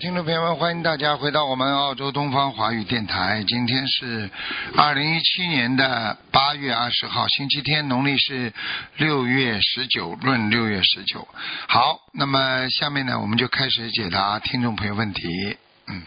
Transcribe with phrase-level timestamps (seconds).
[0.00, 3.44] 听众朋友们，欢迎大家回到我们澳洲东方华语电台。
[3.46, 4.30] 今天是
[4.74, 8.50] 二零一七年的八月二十号，星期天，农历是
[8.96, 11.28] 六月十九，闰六月十九。
[11.68, 15.58] 好，那么下面呢，我们就开始解答听众朋友问题。
[15.88, 16.02] 嗯，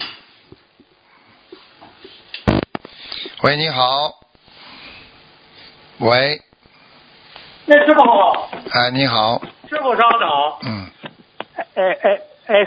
[3.43, 4.11] 喂，你好。
[5.99, 6.41] 喂，
[7.67, 9.39] 那师傅好，哎，你好，
[9.69, 10.27] 师傅稍等。
[10.63, 10.89] 嗯，
[11.55, 12.19] 哎哎哎，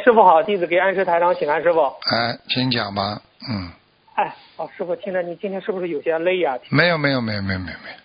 [0.03, 1.81] 师傅好，弟子给安师台长请安，师傅。
[1.81, 3.21] 哎，请讲吧。
[3.49, 3.71] 嗯，
[4.15, 7.97] 哎，哦，师傅，听着你今天是不是有些累呀、没有，没有，没有，没有，没有，没有。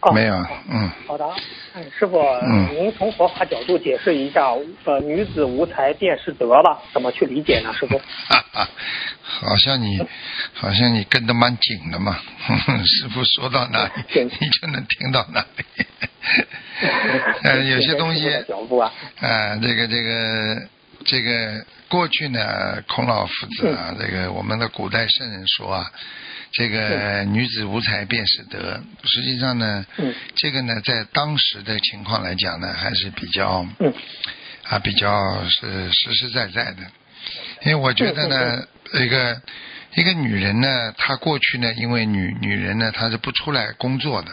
[0.00, 0.34] 哦没有，
[0.70, 1.26] 嗯，好的，
[1.74, 4.46] 哎，师傅，嗯您从佛法角度解释一下，
[4.84, 6.80] 呃，女子无才便是德吧？
[6.92, 7.98] 怎么去理解呢，师傅？
[7.98, 8.68] 哈哈，
[9.22, 10.00] 好像你，
[10.54, 12.18] 好像你跟得蛮紧的嘛。
[12.84, 13.92] 师傅说到哪里，
[14.24, 15.64] 你就能听到哪里。
[17.42, 18.26] 呃，有些东西，
[19.20, 20.62] 啊，这个这个
[21.04, 25.90] 这个过去呢，孔老夫子啊，这个我们的古代圣人说啊，
[26.52, 28.80] 这个女子无才便是德。
[29.04, 33.92] 实际上呢，嗯这个呢，在当时的情况来讲呢，还是比较嗯
[34.64, 36.78] 啊比较是实实在在的。
[37.62, 39.40] 因为我觉得呢，一个
[39.94, 44.32] 一个女人呢，她过去呢，因为女女人呢，她是不出来工作的。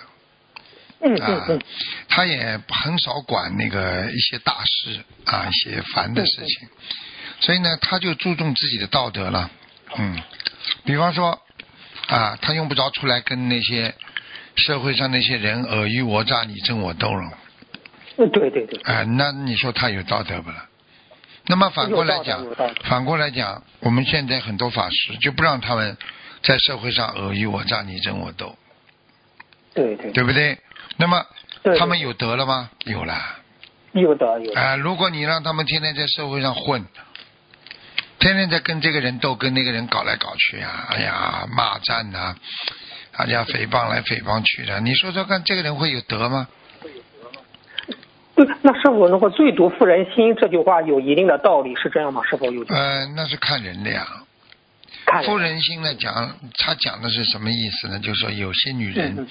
[1.00, 1.62] 嗯啊嗯嗯，，
[2.10, 6.68] 他也很少管那个一些大事啊，一些烦的事情，
[7.40, 9.52] 所以呢，她就注重自己的道德了。
[9.96, 10.20] 嗯，
[10.86, 11.40] 比方说
[12.08, 13.94] 啊，他用不着出来跟那些
[14.56, 17.38] 社会上那些人尔虞我诈、你争我斗了。
[18.18, 20.66] 嗯，对对对，啊，那你说他有道德不啦？
[21.48, 22.46] 那么反过来讲
[22.84, 25.98] 反过来讲，我们现在很多法师就不让他们
[26.42, 28.56] 在社会上尔虞我诈、你争我斗，
[29.74, 30.58] 对对，对不对？
[30.98, 31.26] 那么
[31.78, 32.70] 他们有德了吗？
[32.86, 33.16] 有了。
[33.94, 36.86] 有德有的，啊、如果你让他们天天在社会上混，
[38.28, 42.36] 天天在跟这个人斗，跟那个人搞来搞去啊，哎呀，骂战呐、
[43.14, 46.48] 大家诽谤来诽谤去的，你说说看，这个人会有德吗？
[48.36, 52.22] 对，那是否那个“最毒妇人心”这句话有一定的道理，是这样吗？
[52.30, 54.06] 是否有呃，那是看人的呀。
[55.06, 57.98] 看妇人心呢，讲他讲的是什么意思呢？
[58.00, 59.28] 就是说有些女嗯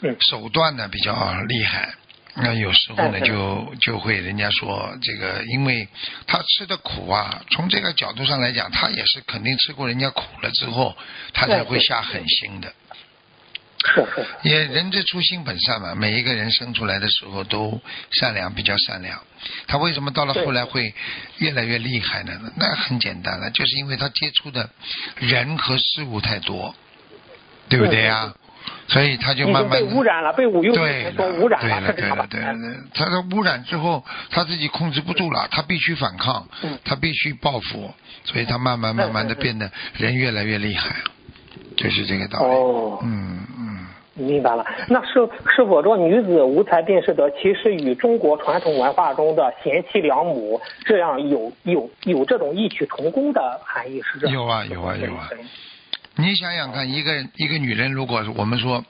[0.00, 1.12] 人手段呢比较
[1.42, 1.94] 厉害，
[2.34, 5.88] 那有时候呢就就会人家说这个，因为
[6.26, 10.96] 他吃的苦啊，从这个角度上来讲，他也是肯定吃过人家苦了之后，
[11.32, 12.72] 他才会下狠心的。
[13.82, 17.80] 是是是，也人之初性本善嘛，每一个人生出来的时候都
[18.12, 19.18] 善良，比较善良。
[19.66, 20.94] 他为什么到了后来会
[21.38, 22.38] 越来越厉害呢？
[22.56, 24.68] 那很简单了，就是因为他接触的
[25.16, 26.74] 人和事物太多，
[27.70, 28.34] 对不对呀？
[28.90, 32.02] 所以他就慢慢被污染了，被五六对年说污染了，对？
[32.02, 32.40] 对了，对，
[32.92, 37.88] 他的污染之后，他自己控制不住了，他必须反抗嗯，他必须报复，
[38.24, 40.96] 所以他慢慢慢慢的变得人越来越厉害，
[41.76, 42.46] 就是这个道理。
[42.46, 43.86] 哦，嗯嗯。
[44.16, 44.66] 明白了。
[44.88, 54.34] 那是是否说女子无才便是德，其实与中国传统文化中的贤妻良母这样有有有这种异曲同工的含义，是这样？
[54.34, 55.30] 有啊有啊有啊
[56.16, 58.84] 你想想看，一个一个女人，如果我们说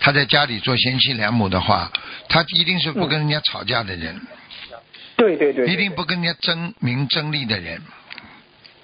[0.00, 1.92] 她在家里做贤妻良母的话，
[2.28, 4.20] 她一定是不跟人家吵架的人，
[5.16, 7.80] 对对对，一定不跟人家争名争利的人。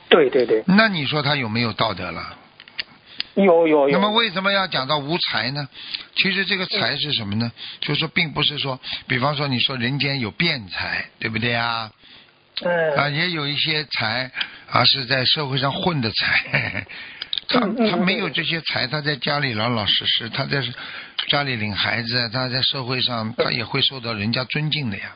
[0.09, 2.39] 对对对，那你说她有没有道德了？
[3.35, 3.91] 有有有。
[3.91, 5.67] 那么为什么要讲到无才呢？
[6.15, 7.51] 其实这个才是什么呢？
[7.81, 11.91] 就是说，并不是说，比方说你说人间有辩才，对不对啊？
[12.61, 14.31] 嗯啊，也有一些才
[14.71, 16.87] 啊是在社会上混的才，
[17.49, 20.63] 他他没有这些才，他在家里老老实实，他在
[21.29, 25.13] 家里领孩子，他在社会上他也会受到人家尊敬的呀，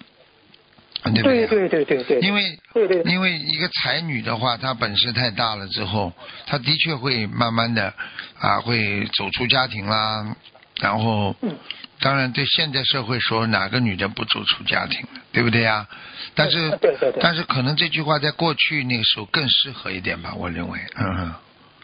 [1.04, 1.68] 对不对对？
[1.68, 6.12] 对对对对，因为对对因为一个才女的话，她本事太大了之后，
[6.46, 7.94] 她的确会慢慢的
[8.38, 10.36] 啊，会走出家庭啦，
[10.80, 11.56] 然后嗯
[12.00, 15.86] 当然对现在社会说哪个女的不走出家庭的，对不对呀？
[16.34, 21.32] 但是对对对但是可能这句话在过去那个时候更适合一点吧，我认为，嗯。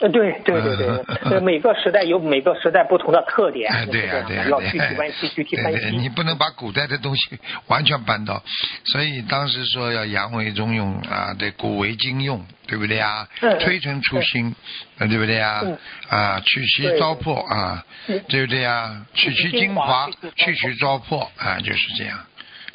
[0.03, 0.87] 呃，对对对对，
[1.31, 6.09] 呃， 每个时代有每个时代不同的特点，哎，对呀、是这对呀、样的要具体分析，具体分对对，你。
[6.09, 7.39] 不能把古代的东西
[7.69, 8.43] 完全搬到，
[8.85, 13.27] 所以当时说要扬为中用啊，对，古为今用，对不对啊？
[13.41, 14.55] 嗯推陈出新，
[14.99, 15.79] 呃对不对啊嗯？
[16.11, 19.07] 啊，取其糟粕啊嗯，对不对啊？
[19.15, 22.19] 取其精华，去其糟粕啊，就是这样。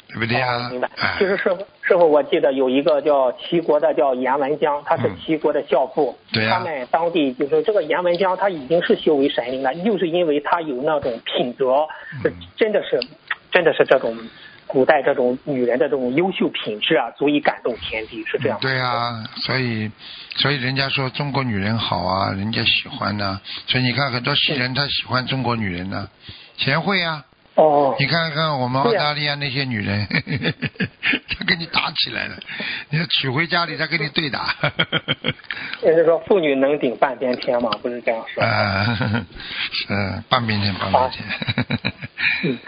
[0.08, 0.88] 对不对呀、哦明白。
[0.96, 6.16] 哎其实师傅，师傅，我记得有一个叫齐国的叫颜文江，他是嗯齐国的教父。
[6.30, 11.88] 对啊他们当地就是这个颜文江，他已经是修为神灵了，就是因为他有那种品德，
[12.56, 13.00] 真的是，
[13.50, 14.14] 真的是这种
[14.66, 18.60] 古代这种女人的这种优秀品质啊，足以感动天地，是这样吗。
[18.60, 19.90] 对啊，所以
[20.36, 26.06] 所以人家说中国女人好啊，人家喜欢呢、所以你看很多西人他喜欢中国女人呢、
[26.58, 27.24] 贤惠啊。
[27.58, 30.06] 哦，你看看我们澳大利亚那些女人，
[31.36, 32.38] 她跟你打起来了，
[32.88, 34.54] 你要娶回家里，她跟你对打。
[35.82, 38.40] 也就是说妇女能顶半边天嘛，不是这样说。
[38.44, 38.84] 啊，
[39.72, 41.24] 是半边天，半边天。
[42.44, 42.58] 嗯，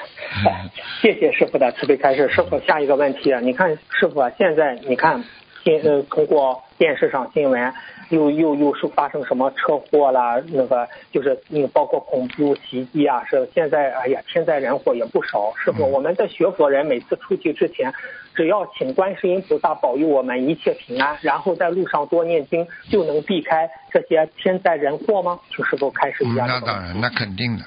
[0.44, 0.68] 哎，
[1.00, 2.28] 谢谢师傅的慈悲开示。
[2.28, 5.24] 师傅，下一个问题啊，你看师傅啊，现在你看
[5.64, 7.70] 现呃通过电视上新闻，
[8.08, 15.52] 又又又是发生什么车祸啦，那个就是嗯包括恐怖袭击啊，是现在哎呀天灾人祸也不少。
[15.62, 17.92] 师傅，嗯我们的学佛人每次出去之前，
[18.34, 25.38] 只要请观世音菩萨保佑我们一切平安，然后在路上多念经，就能避开这些天灾人祸吗？
[25.54, 26.66] 请师傅开始一嗯下这个问题。
[26.66, 27.66] 那当然，那肯定的，哎，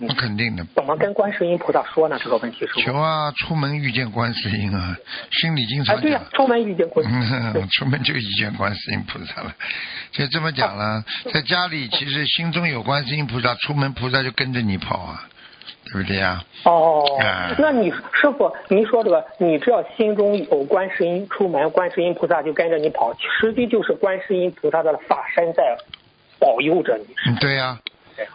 [0.00, 0.64] 嗯那肯定的。
[0.74, 2.18] 怎么跟观世音菩萨说呢？
[2.22, 2.80] 这个问题是不？
[2.80, 4.96] 求啊，出门遇见观世音啊，
[5.32, 6.30] 心里经哎，常对呀、讲。
[6.32, 7.68] 出门遇见观世音。
[7.72, 9.54] 出门就遇见观世音菩萨了，
[10.12, 11.04] 就这么讲了。
[11.32, 15.28] 在家里其实心中有观世音菩萨，出门菩萨就跟着你跑啊，
[15.92, 16.42] 对不对呀？
[16.64, 25.76] 哦哎，那你师傅，您说这个，你只要心中有观世音，出门观世音菩萨就跟着你跑，实际就是观世音菩萨的法身在
[26.38, 27.06] 保佑着你。
[27.26, 27.78] 嗯，对呀、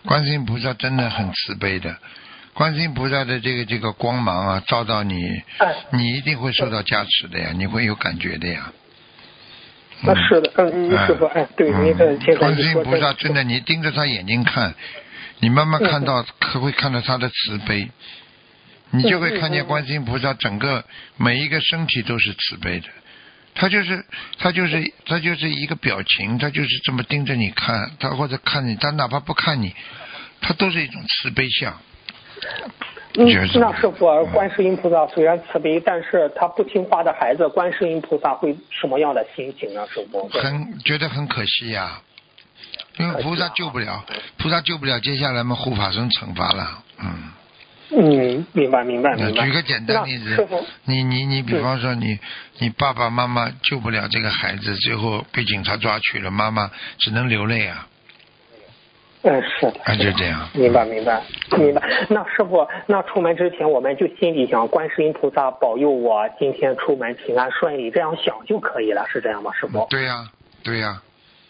[0.06, 1.98] 观世音菩萨真的很慈悲的，
[2.54, 8.72] 观世音菩萨的这个这个光芒啊，照到你，哎，你一定会受到加持的呀，你会有感觉的呀。
[10.02, 14.74] 那是的，嗯，嗯师傅，哎，对，您这现在观世音菩萨真的，你盯着他眼睛看，
[15.40, 17.90] 你慢慢看到，可会看到他的慈悲，
[18.92, 20.84] 你就会看见观世音菩萨整个
[21.18, 22.88] 每一个身体都是慈悲的。
[23.56, 24.04] 他就是
[24.40, 29.74] 他就是他就是一个表情，他就是这么盯着你看，他或者看你，他哪怕不看你，
[30.42, 31.74] 他都是一种慈悲相。
[33.16, 33.28] 那
[33.80, 39.86] 师傅，观世音菩萨虽然慈悲，但是他不听话的孩子，观世音菩萨会什么样的心情呢？
[39.94, 40.28] 师傅？
[40.30, 42.02] 很觉得很可惜呀、
[42.98, 44.04] 因为菩萨救不了，
[44.38, 47.32] 菩萨救不了，接下来嘛护法神惩罚了，嗯。
[47.96, 49.46] 嗯，明白，明白，明白。
[49.46, 50.48] 举个简单例子
[50.86, 52.20] 你你你，比方说你
[52.58, 57.88] 你爸爸妈妈救不了这个孩子，最后被警察抓去了，妈妈只能流泪啊，
[59.22, 60.50] 嗯，是的，啊就这样。
[60.54, 61.22] 明白，明白，
[61.58, 61.82] 明白。
[62.10, 69.86] 那师傅，那出门之前，我们就心里想，观世音菩萨保佑我今天出门平安顺利，这样想就可以了，是这样吗，师傅？
[69.90, 70.28] 对呀、
[70.64, 71.00] 对呀、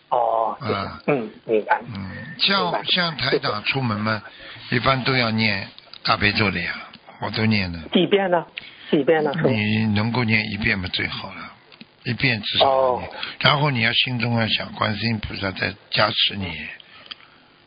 [0.09, 1.79] 哦，嗯嗯，明白。
[1.87, 4.21] 嗯，像像台长出门嘛，
[4.71, 5.67] 一般都要念
[6.03, 6.73] 大悲咒的呀，
[7.21, 7.79] 我都念了。
[7.93, 8.45] 几遍呢？
[8.91, 9.31] 几遍呢？
[9.47, 11.53] 你能够念一遍嘛最好了，
[12.03, 13.01] 一遍至少。
[13.39, 16.45] 然后你要心中要想观世音菩萨在加持你。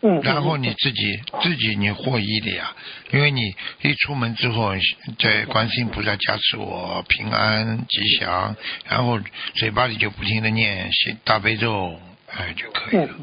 [0.02, 0.20] 嗯。
[0.22, 2.74] 然后你自己自己你获益的呀，
[3.10, 3.40] 因为你
[3.82, 4.74] 一出门之后，
[5.18, 8.54] 在观世音菩萨加持我平安吉祥，
[8.88, 9.18] 然后
[9.54, 11.98] 嘴巴里就不停的念心大悲咒，
[12.36, 13.14] 哎就可以了。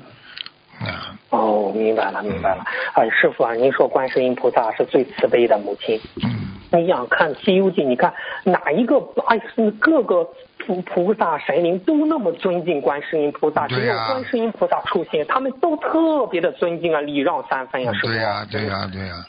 [0.80, 2.64] 啊，哦，明白了，明白了。
[2.94, 6.00] 哎，师傅啊，您说观世音菩萨是最慈悲的母亲。
[6.24, 8.97] 嗯，你想看《西游记》，你看哪一个
[9.28, 9.40] 哎，
[9.80, 10.28] 各个
[10.66, 18.07] 菩菩萨神灵都那么尊敬观世音菩萨，只有观世音菩萨出现，他们都特别的尊敬啊，礼让三分啊，师傅。
[18.07, 19.26] 对呀、对呀、对呀、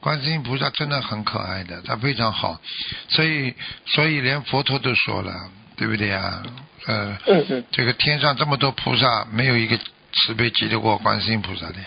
[0.00, 2.58] 观世音菩萨真的很可爱的，他非常好，
[3.08, 3.54] 所以
[3.84, 5.32] 所以连佛陀都说了，
[5.76, 6.42] 对不对呀？
[6.86, 9.76] 呃，嗯嗯这个天上这么多菩萨，没有一个
[10.16, 11.86] 慈悲及得过观世音菩萨的呀，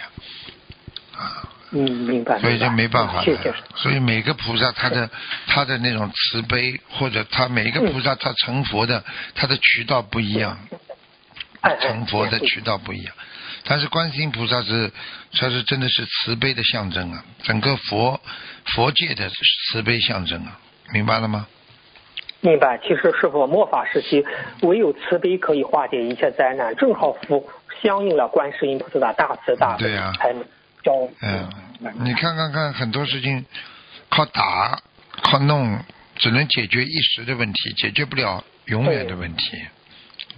[1.17, 1.49] 啊。
[1.71, 2.39] 嗯，明白。
[2.39, 3.53] 所以就没办法谢谢。。
[3.75, 5.07] 所以每个菩萨他的
[5.45, 9.03] 他的那种慈悲，或者他每一个菩萨他成佛的
[9.35, 10.57] 他的渠道不一样，
[11.79, 13.13] 成佛的渠道不一样。
[13.65, 14.91] 但是观世音菩萨是，
[15.33, 18.19] 他是真的是慈悲的象征啊，整个佛
[18.65, 19.29] 佛界的
[19.71, 20.59] 慈悲象征啊，
[20.91, 21.45] 明白了吗？
[22.41, 24.25] 明白，其实师傅末法时期，
[24.61, 27.47] 唯有慈悲可以化解一切灾难，正好符
[27.81, 30.13] 相应了观世音菩萨的大慈大悲，对呀。
[30.17, 30.33] 才
[30.83, 31.49] 叫嗯，
[31.99, 33.45] 你看看看，很多事情
[34.09, 34.79] 靠打
[35.21, 35.77] 靠弄，
[36.15, 39.57] 只能解决一时的问题，解决不了永远的问题，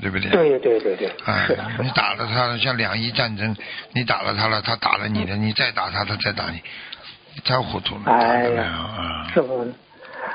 [0.02, 0.10] 对。
[0.10, 0.30] 不对？
[0.32, 3.56] 对对对对，哎是的，是你，打了他了，像两伊战争，
[3.94, 6.62] 你打了他了，他打了你了，你再打他，他再打你，
[7.44, 9.32] 太糊涂了，哎呀是不对啊？
[9.34, 9.74] 师傅，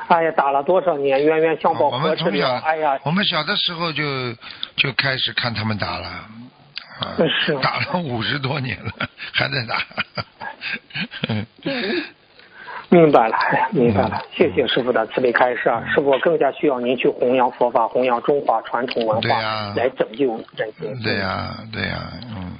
[0.07, 2.31] 哎呀，打了多少年，冤冤相报我何时了？
[2.31, 4.33] 们从小，哎呀，我们小的时候就
[4.77, 6.25] 就开始看他们打了，
[7.45, 8.91] 是， 打了五十多年了，
[9.33, 9.77] 还在打。
[12.89, 15.83] 明白了，哎，明白了，谢谢师傅的慈悲开示啊！
[15.93, 20.97] 师傅更加需要您去弘扬佛法，弘扬中华传统文化，来拯救人间。
[21.03, 22.57] 对呀、对呀、嗯，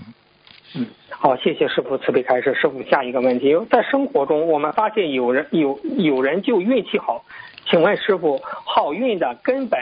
[0.76, 2.54] 嗯，好，谢谢师傅慈悲开示。
[2.56, 7.24] 师傅，下一个问题，在生活中我们发现有人有有人就运气好，
[7.70, 9.80] 请问师傅，好运的根本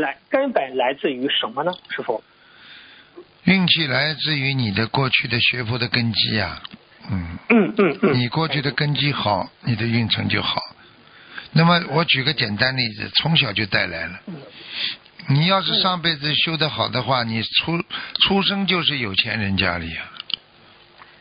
[0.00, 1.72] 来根本来自于什么呢？
[1.90, 2.20] 师傅？
[3.44, 6.62] 运气来自于你的过去的学佛的根基呀、
[7.10, 10.60] 嗯，嗯嗯嗯，你过去的根基好，你的运程就好。
[11.52, 14.18] 那么我举个简单例子，从小就带来了。
[15.28, 17.82] 你要是上辈子修得好的话，你出
[18.20, 20.10] 出生就是有钱人家里啊，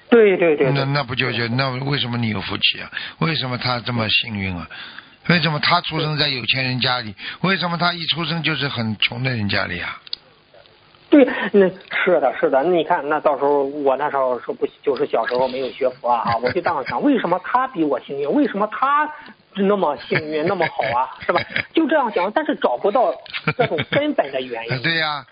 [0.10, 2.92] 对对对对，那那不就就那为什么你有福气啊？
[3.20, 4.70] 为什么他这么幸运啊？
[5.28, 7.16] 为什么他出生在有钱人家里？
[7.42, 10.02] 为什么他一出生就是很穷的人家里啊？
[11.14, 11.70] 对，那
[12.04, 12.64] 是的，是的。
[12.64, 18.28] 你看，那到时候我那时候说不就是小时候没有学佛啊，我就这样想，为什么他比我幸运？
[18.34, 19.08] 为什么他
[19.54, 21.14] 那么幸运，那么好啊？
[21.24, 21.40] 是吧？
[21.72, 23.14] 就这样想，但是找不到
[23.60, 24.82] 那种根本的原 因。
[24.82, 25.24] 对呀、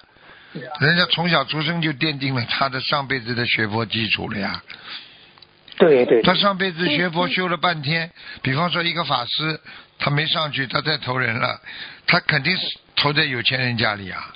[0.80, 4.62] 人家从小出生就奠定了他的上辈子的学佛基础了呀。
[5.80, 8.08] 对对对，他上辈子学佛修了半天，
[8.44, 9.60] 比方说一个法师，
[9.98, 11.60] 他没上去，他再投人了，
[12.06, 14.28] 他肯定是投在有钱人家里呀，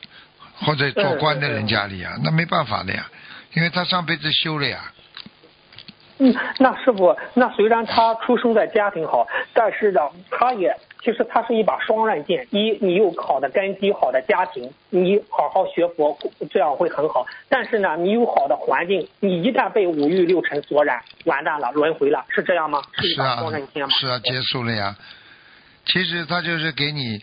[0.59, 3.09] 或者做官的人家里啊，那没办法的呀，
[3.53, 4.91] 因为他上辈子修了呀。
[6.17, 9.99] 嗯，那师傅，那虽然他出生在家庭好，但是呢，
[10.31, 12.47] 他也其实他是一把双刃剑。
[12.51, 16.17] 一，你有好的根基、好的家庭，你好好学佛，
[16.49, 17.25] 这样会很好。
[17.49, 22.81] 但是呢，你有好的环境，你一旦被五欲六尘所染，完蛋了，轮回了，是这样吗？
[22.93, 24.95] 是一把双刃剑吗？，是啊，结束了呀。
[25.85, 27.21] 其实他就是给你，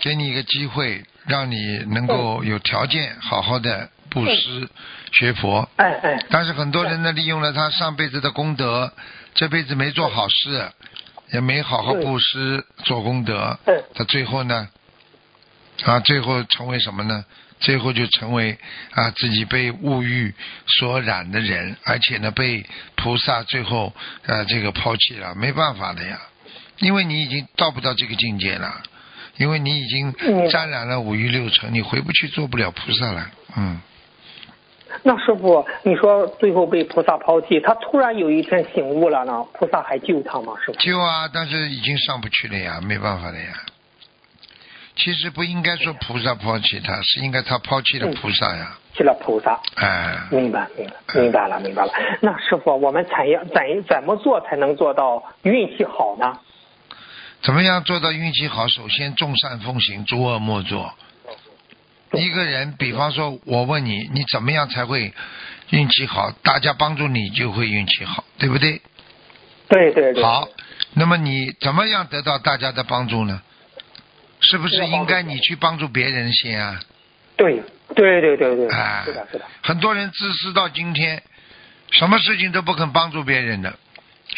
[0.00, 4.68] 给你一个机会，让你能够有条件好好的布施、
[5.12, 5.68] 学佛。
[5.76, 8.92] 哎哎，但是很多人呢，利用了他上辈子的功德，
[9.34, 10.70] 这辈子没做好事，
[11.32, 14.68] 也没好好布施做功德，嗯他最后呢，
[15.84, 17.24] 啊，最后成为什么呢？
[17.60, 18.56] 最后就成为
[18.92, 20.32] 啊自己被物欲
[20.78, 22.64] 所染的人，而且呢被
[22.94, 23.92] 菩萨最后
[24.26, 26.20] 啊这个抛弃了，没办法的呀，
[26.78, 28.80] 因为你已经到不到这个境界了，
[29.38, 33.80] 因为你已经嗯沾染了五欲六尘，你回不去做不了菩萨了，嗯。
[35.02, 40.54] 那师傅，你说最后被菩萨抛弃，他突然有一天醒悟了呢，菩萨还救他吗？
[40.64, 40.78] 师傅？
[40.78, 43.52] 救啊，但是已经上不去了呀，没办法了呀。
[44.96, 48.76] 其实不应该说菩萨抛弃他，是应该他抛弃了菩萨呀。
[48.94, 49.60] 去了菩萨。
[49.76, 51.92] 哎，明白，明白，明白了，明白了。
[52.20, 56.36] 那师傅，我们怎样怎怎么做才能做到运气好呢？
[57.42, 58.66] 怎么样做到运气好？
[58.68, 60.94] 首先众善奉行，诸恶莫作。
[62.12, 65.12] 一个人，比方说，我问你，你怎么样才会
[65.70, 66.30] 运气好？
[66.42, 68.80] 大家帮助你就会运气好，对不对？
[69.68, 70.22] 对对对。
[70.22, 70.48] 好，
[70.94, 73.42] 那么你怎么样得到大家的帮助呢？
[74.40, 76.80] 是不是应该你去帮助别人先啊？
[77.36, 77.62] 对
[77.94, 79.44] 对对对对，啊是的，是的。
[79.62, 81.22] 很多人自私到今天，
[81.90, 83.78] 什么事情都不肯帮助别人的，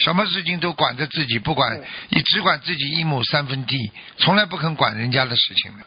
[0.01, 5.85] 什么事情都管着自己，不管你只管自己一亩三分地，从来不肯管人家的事情的。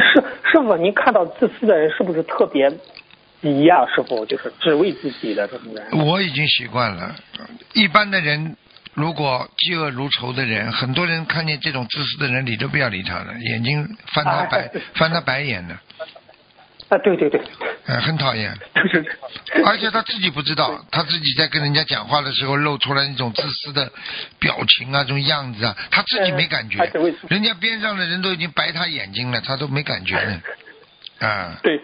[0.00, 2.70] 师师傅，您看到自私的人是不是特别
[3.40, 6.06] 急呀、师傅，就是只为自己的这种人。
[6.06, 7.14] 我已经习惯了，
[7.74, 8.56] 一般的人。
[8.94, 15.78] 如果嫉恶如仇的人，很多人看见这种自私的人，理都不要理他了，眼睛翻他白、 哎翻他白眼的，
[16.88, 17.38] 啊，对对对，
[17.86, 18.56] 呃，很讨厌。
[19.66, 23.92] 而且他自己不知道，他自己在跟人家讲话的时候露出来那种自私的
[24.38, 26.78] 表情啊，这种样子啊，他自己没感觉。
[27.28, 30.40] 人家边上的人都已经白他眼睛了，他都没感觉呢。
[31.20, 31.78] 啊，对，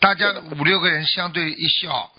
[0.00, 2.10] 大家五六个人相对一笑，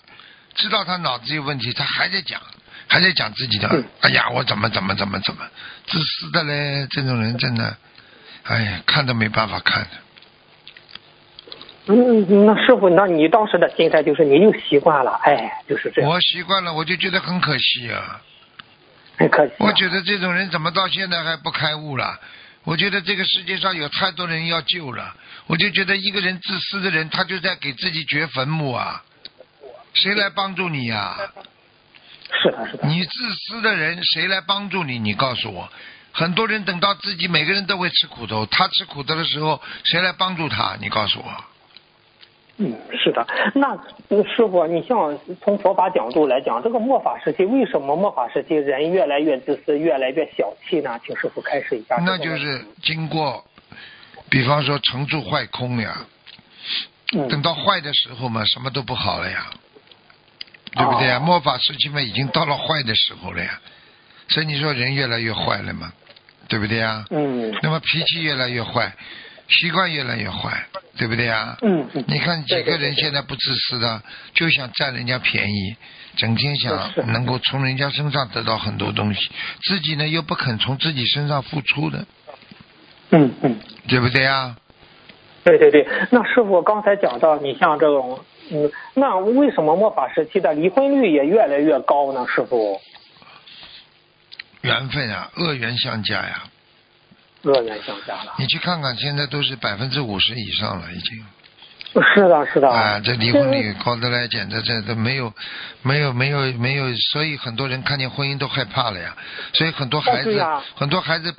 [0.54, 2.40] 知道他脑子有问题，他还在讲，
[2.86, 3.84] 还在讲自己的嗯。
[4.02, 5.42] 哎呀，我怎么怎么怎么怎么，
[5.86, 7.76] 自私的嘞，这种人真的，
[8.44, 9.88] 哎呀，看都没办法看的。
[11.90, 18.20] 嗯，那师傅，那你当时的心态就是你又习惯了，哎，就是这样，我习惯了，我就觉得很可惜啊。
[19.16, 19.56] 很可惜、啊。
[19.58, 22.18] 我觉得这种人怎么到现在还不开悟了？
[22.64, 25.14] 我觉得这个世界上有太多人要救了，
[25.46, 29.02] 我就觉得一个人自私的人，他就在给自己掘坟墓啊！
[29.94, 31.16] 谁来帮助你呀、
[32.42, 32.86] 是的，是的。
[32.86, 34.98] 你自私的人，谁来帮助你？
[34.98, 35.68] 你告诉我。
[36.12, 40.76] 很多人等到自己每个人都会吃苦头，他吃苦头的时候，谁来帮助他？
[40.80, 41.44] 你告诉我。
[42.62, 43.26] 嗯，是的。
[43.54, 43.74] 那
[44.10, 51.00] 嗯师傅，你像从佛法角度来讲，这个末法时期为什么末法时期人越来越自私，越来越小气呢？
[51.02, 51.96] 请师傅开始一下。
[52.04, 53.42] 那就是经过，
[54.28, 56.04] 比方说成住坏空呀，
[57.12, 59.46] 等嗯，到坏的时候嘛，什么都不好了呀，
[60.76, 61.16] 对不对啊？
[61.16, 63.58] 哦末法时期嘛，已经到了坏的时候了呀。
[64.28, 65.90] 所以你说人越来越坏了嘛，
[66.46, 67.06] 对不对呀？
[67.10, 68.92] 嗯那么脾气越来越坏，
[69.50, 70.64] 习惯越来越坏，
[70.96, 71.56] 对不对呀？
[71.62, 74.02] 嗯嗯，你看几个人现在不自私的，
[74.32, 75.76] 就想占人家便宜，
[76.16, 79.30] 整天想能够从人家身上得到很多东西，
[79.62, 82.06] 自己呢又不肯从自己身上付出的，
[83.10, 83.60] 嗯嗯。
[83.88, 84.54] 对不对呀？
[85.42, 88.20] 对对对，那师傅刚才讲到，你像这种，
[88.52, 92.24] 嗯，那为什么末法时期的离婚率也越来越高呢？
[92.28, 92.80] 师傅，
[94.60, 96.44] 缘分啊，恶缘相加呀。
[97.42, 98.34] 恶缘相加了。
[98.38, 101.24] 你去看看，现在都是百分之五十以上了，已经。
[102.14, 102.70] 是的，是的。
[102.70, 105.32] 啊，这离婚率高得来，简直这都没有，
[105.82, 109.16] 没有，没有，没有，所以很多人看见婚姻都害怕了呀。
[109.54, 111.34] 所以很多孩子，很多孩子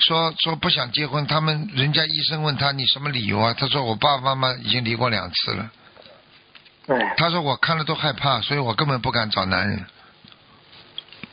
[0.00, 3.54] 说说不想结婚，他们人家医生问他你什么理由啊？
[3.56, 5.70] 他说我爸爸妈妈已经离过两次了。
[6.88, 9.84] 哎，他说我看了都害怕，所以我根本不敢找男人。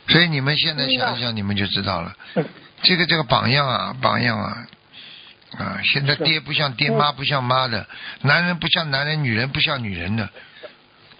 [0.06, 2.14] 所以你们现在想一想，你们就知道了。
[2.36, 2.44] 嗯
[2.82, 4.66] 这个这个榜样啊，榜样啊，
[5.58, 5.80] 啊！
[5.84, 7.86] 现在爹不像爹，嗯妈不像妈的，
[8.22, 10.28] 男人不像男人，女人不像女人的，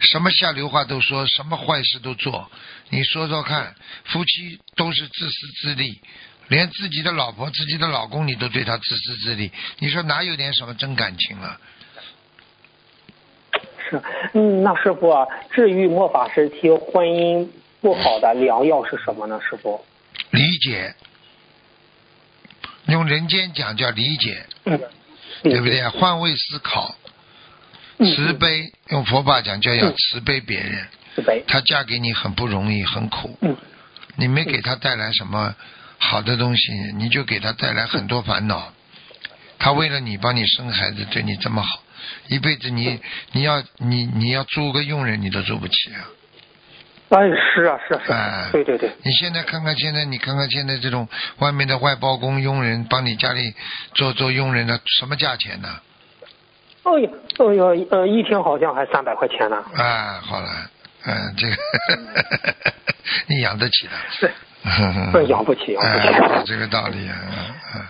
[0.00, 2.50] 什么下流话都说，什么坏事都做。
[2.88, 3.74] 你说说看，
[4.04, 6.00] 夫妻都是自私自利，
[6.48, 11.60] 连自己的老婆、自己的老公，你都对他自私自利，你说哪有点什么真感情啊？
[13.88, 14.02] 是，
[14.34, 17.46] 嗯，那师傅啊，治愈末法时期婚姻
[17.80, 19.38] 不好的良药是什么呢？
[19.40, 19.84] 师傅？
[20.30, 20.94] 理解，
[22.90, 24.80] 用人间讲叫理解，嗯，
[25.42, 25.86] 对不对？
[25.88, 26.94] 换位思考，
[27.98, 28.14] 嗯？
[28.14, 30.86] 慈悲，用佛法讲叫要慈悲别人。
[31.14, 31.42] 慈悲。
[31.46, 33.56] 她嫁给你很不容易，很苦，嗯
[34.16, 35.54] 你没给她带来什么
[35.98, 38.72] 好的东西，你就给她带来很多烦恼。
[39.58, 41.82] 她为了你帮你生孩子，对你这么好，
[42.28, 43.00] 一辈子你
[43.32, 46.08] 你要你你要租个佣人，你都租不起啊！
[47.10, 48.90] 哎，是啊，是啊，是哎啊，对对对。
[49.04, 51.08] 你现在看看现在，你看看现在这种
[51.38, 53.54] 外面的外包工佣人帮你家里
[53.94, 55.68] 做做佣人的，什么价钱呢？
[56.84, 59.56] 哎呀，哎呀，呃，一天好像还三百块钱呢。
[59.76, 60.48] 啊，好了，
[61.04, 61.56] 嗯、这个
[63.26, 63.92] 你养得起的。
[64.10, 64.30] 是，
[65.12, 66.44] 呃养不起，养不哎，起。
[66.46, 67.16] 这个道理啊，
[67.74, 67.82] 嗯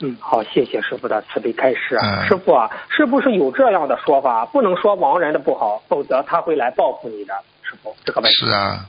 [0.00, 2.22] 嗯，好，谢谢师傅的慈悲开示啊。
[2.22, 4.44] 嗯师傅啊，是不是有这样的说法？
[4.46, 7.34] 不能说亡人的不好，否则他会来报复你的。
[7.62, 8.36] 师傅，这个问题。
[8.36, 8.86] 是啊，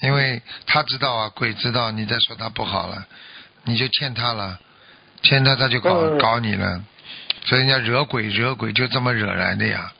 [0.00, 3.04] 因为他知道啊，鬼知道你在说他不好了，
[3.64, 4.58] 你就欠他了，
[5.22, 6.80] 欠他他就搞、嗯搞你了，
[7.44, 9.92] 所以人家惹鬼惹鬼就这么惹来的呀。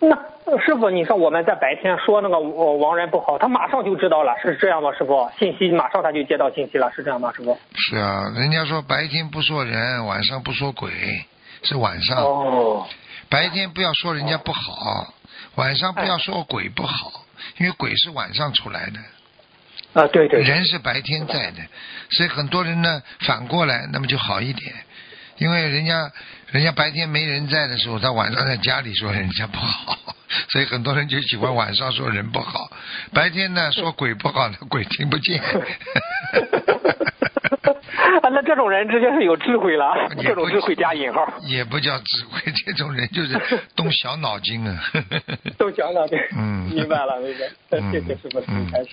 [0.00, 0.22] 那呃
[0.64, 4.92] 师傅，你说我们在白天说那个呃亡人不好，他马上就知道了，是这样吗？
[4.92, 7.32] 师傅，信息马上他就接到信息了，是这样吗？
[7.36, 7.58] 师傅？
[7.74, 10.90] 是啊，人家说白天不说人，晚上不说鬼，
[11.64, 12.18] 是晚上。
[12.18, 12.86] 哦，
[13.28, 15.12] 白天不要说人家不好，
[15.56, 17.10] 晚上不要说鬼不好，
[17.58, 21.58] 因为鬼是晚上出来的，啊，对对，人是白天在的，
[22.10, 24.72] 所以很多人呢反过来，那么就好一点，
[25.38, 26.08] 因为人家
[26.52, 29.98] 人家白天没人在的时候，他晚上在家里说人家不好，
[30.50, 32.70] 所以很多人就喜欢晚上说人不好，
[33.12, 35.42] 白天呢说鬼不好，那鬼听不见。
[38.22, 43.38] 啊，那这种人直接是有智慧了，这种不智慧加引号， 也不叫智慧，这种人就是
[43.74, 44.80] 动小脑筋啊。
[45.58, 47.46] 动小脑筋，嗯明白了，明白。
[47.78, 48.90] 嗯谢谢师傅，嗯开始。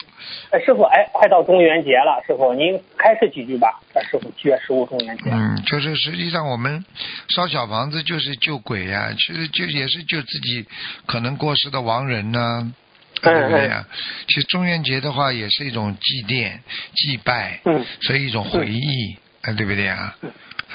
[0.52, 3.80] 哎，师傅，哎，快到中元节了，师傅您开始几句吧。
[3.94, 5.30] 哎师傅，七月十五中元节。
[5.32, 6.84] 嗯，就是实际上我们
[7.30, 10.66] 烧小房子就是救鬼呀、其实就也是救自己
[11.06, 12.74] 可能过世的亡人呢、
[13.21, 13.86] 对不对呀、
[14.28, 16.60] 其实中元节的话也是一种祭奠、
[16.95, 20.15] 祭拜，嗯，所以一种回忆，啊，对不对啊？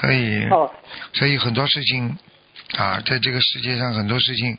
[0.01, 0.71] 所以，哦，
[1.13, 2.17] 所以很多事情
[2.77, 4.57] 啊，在这个世界上很多事情，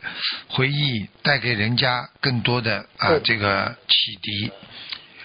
[0.49, 3.21] 回忆带给人家更多的啊嗯。
[3.25, 4.53] 这个启迪，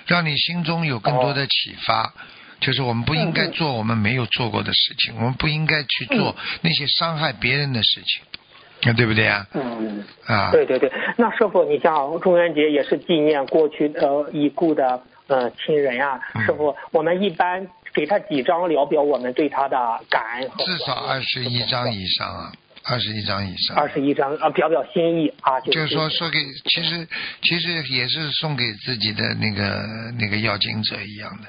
[0.08, 2.14] 让你心中有更多的启发。
[2.62, 8.45] 就是我们不应该做我们没有做过的事情，我们不应该去做那些伤害别人的事情，啊，
[8.94, 9.46] 对不对啊？
[9.54, 10.04] 嗯。
[10.26, 19.78] 啊，对对对，那师傅，你像中元节也是纪念过去呃已故的呃亲人呀、嗯师傅，我们一般给他几张聊表我们对他的
[20.10, 22.52] 感恩至少二十一张以上啊，
[22.84, 23.78] 二十一张以上。
[23.78, 27.08] 二十一张啊，表表心意啊，就就是说，说给其实
[27.42, 29.86] 其实也是送给自己的那个
[30.20, 31.48] 那个要经者一样的，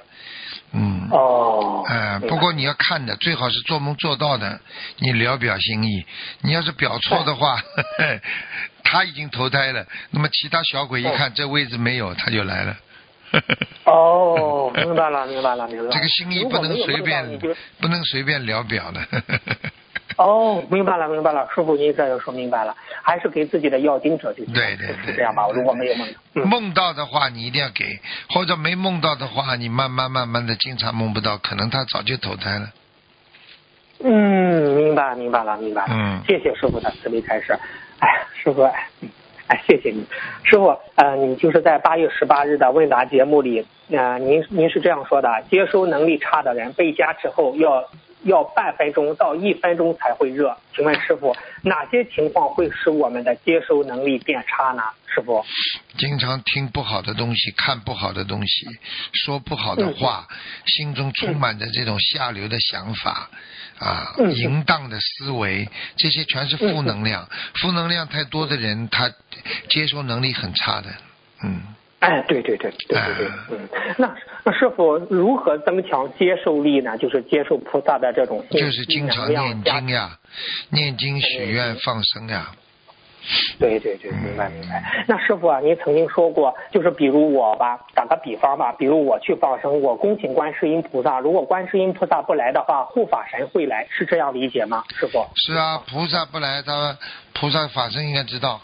[0.76, 1.08] 嗯。
[1.10, 4.60] 哦，呃，不过你要看的，最好是做梦做到的，
[4.98, 6.04] 你聊表心意。
[6.42, 7.58] 你要是表错的话，
[8.84, 12.76] 他已经投胎了，那么其他小鬼一看这位置没有，他就来了。
[13.84, 15.90] 哦，明白了，明白了，明白了。
[15.94, 17.38] 这个心意不能随便，
[17.80, 19.00] 不能随便聊表的。
[20.16, 25.46] 哦，明白了，明白了，师傅您这就说明白了，还是给自己的要经者就行，对对对，是这样吧？
[25.52, 27.84] 如果没有梦，嗯，梦到的话你一定要给，
[28.30, 32.70] 或者没梦到的话，你慢慢慢慢的经常梦不到，可能他早就投胎了。
[34.04, 35.88] 嗯，明白明白了，明白了。
[35.92, 37.52] 嗯谢谢师傅的慈悲开示。
[37.98, 38.62] 哎呀，师傅，
[39.48, 40.04] 哎，谢谢你，
[40.44, 40.76] 师傅。
[40.96, 47.84] 呃，你就是在八月十八日的问答节目里，呃，您您是这样说的：接收能力差的人被加持后要
[48.26, 50.56] 要半分钟到一分钟才会热。
[50.74, 54.82] 请问师傅，哪些情况会使我们的接收能力变差呢？
[55.06, 55.44] 师傅？
[55.96, 58.66] 经常听不好的东西，看不好的东西，
[59.12, 60.28] 说不好的话，
[60.66, 63.30] 心中充满着这种下流的想法，
[63.78, 67.26] 啊，嗯淫荡的思维，这些全是负能量。
[67.54, 69.10] 负能量太多的人，他
[69.70, 70.88] 接收能力很差的。
[71.42, 71.62] 嗯，
[72.00, 76.96] 哎，对对对对对对哎，嗯，那那师傅如何增强接受力呢？
[76.98, 80.18] 就是接受菩萨的这种信就是经常念经呀，
[80.70, 82.52] 念经许愿放生呀。
[83.58, 85.04] 对对对，明白明白。
[85.08, 94.84] 那师傅啊，您曾经说过，就是比如我吧，打个比方吧，比如我去放生，我恭请观世音菩萨，如果观世音菩萨不来的话，护法神会来，是这样理解吗？
[95.00, 95.26] 师傅？
[95.34, 96.96] 是啊，菩萨不来，他
[97.32, 98.60] 菩萨法身应该知道。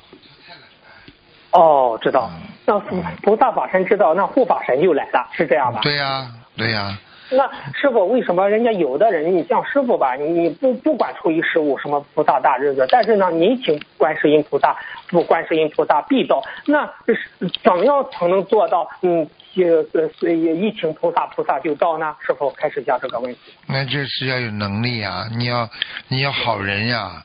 [1.52, 2.28] 哦，知道。
[2.32, 5.80] 嗯那菩菩萨法神知道，那护法神就来了，是这样吧？
[5.82, 6.96] 对呀、对呀、
[7.28, 7.42] 那
[7.74, 14.76] 师傅，为什么人家有的人，你像师傅吧，你你不不管初一十五什么菩萨大日子，但是呢，你请观世音菩萨，
[15.08, 17.18] 不观世音菩萨必到，那是
[17.64, 18.88] 怎么样才能做到？
[19.00, 19.84] 嗯，呃
[20.20, 22.14] 呃，一请菩萨，菩萨就到呢？
[22.24, 23.40] 师傅开始讲这个问题？
[23.66, 25.68] 那就是要有能力啊、你要
[26.06, 27.24] 你要好人呀、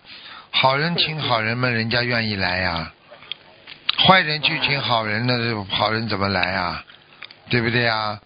[0.50, 2.92] 好人请好人们，人家愿意来呀、
[4.06, 6.84] 坏人去请好人，那好人怎么来啊？
[7.50, 8.20] 对不对啊？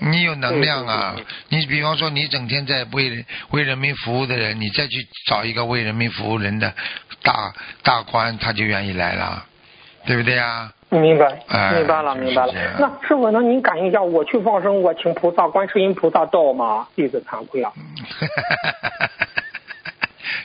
[0.00, 1.14] 你有能量啊！
[1.50, 6.74] 你比方说，你整天在为为人民服务的人，你再去找一个为人民服务人的
[7.22, 9.46] 大大官，他就愿意来了，
[10.04, 10.72] 对不对啊？
[10.88, 12.52] 明白，哎明白了，明白了。
[12.78, 16.88] 那师傅，那您感应一下，我去放生，我请菩萨、观世音菩萨到吗？
[16.96, 17.72] 弟子惭愧啊。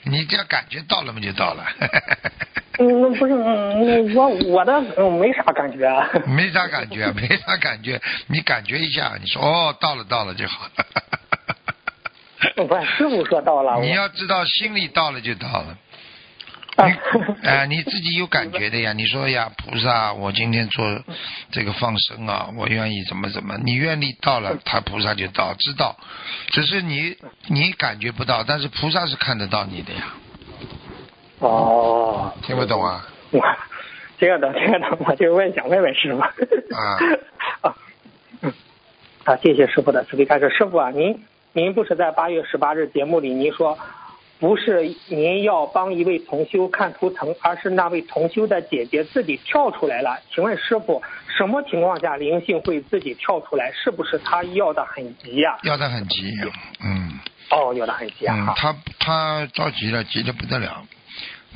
[0.04, 1.66] 你只要感觉到了嘛，就到了。
[2.80, 6.08] 嗯，那不是，嗯，我我的嗯没啥感觉啊。
[6.26, 10.86] 没啥感觉，没啥感觉，你感觉一下，你说哦，到了到了就好了。
[12.66, 13.80] 不是，师傅说到了。
[13.82, 15.78] 你要知道，心里到了就到了。
[17.44, 18.94] 哎、你自己有感觉的呀。
[18.94, 21.04] 你说呀，菩萨，我今天做
[21.52, 25.96] 这个放生啊，我愿意怎么怎么，你愿力到了，他菩萨就到，知道。
[26.52, 27.16] 只是你
[27.48, 30.14] 你感觉不到，但是菩萨是看得到你的呀。
[31.42, 33.06] 哦，听不懂啊？
[33.32, 33.42] 我
[34.20, 36.20] 听得懂，听得懂，我就问想问问师傅。
[36.22, 36.30] 啊
[37.62, 37.76] 啊，
[38.42, 38.54] 嗯，
[39.24, 40.50] 啊，谢谢师傅的慈悲开示。
[40.52, 41.24] 师傅啊，您
[41.54, 43.76] 您不是在八月十八日节目里您说，
[44.40, 50.20] 不是您要帮一位同修看图腾，而是那位同修的姐姐自己跳出来了。
[50.32, 51.02] 请问师傅，
[51.36, 53.72] 什么情况下灵性会自己跳出来？
[53.72, 56.32] 是不是他要的很急呀、要的很急，
[56.84, 57.20] 嗯。
[57.50, 58.36] 哦，要的很急啊。
[58.38, 60.86] 嗯，他他着急了，急得不得了。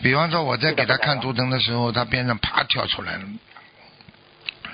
[0.06, 3.24] 比方说我在给他看图腾的时候，他边上啪跳出来了。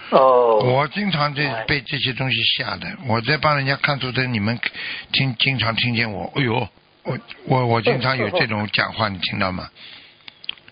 [0.10, 0.58] 哦。
[0.58, 2.86] 我经常这被这些东西吓的。
[3.08, 4.60] 我在帮人家看图腾，你们
[5.14, 6.68] 听经常听见我，哎呦，
[7.04, 9.70] 我我我经常有这种讲话，你听到吗？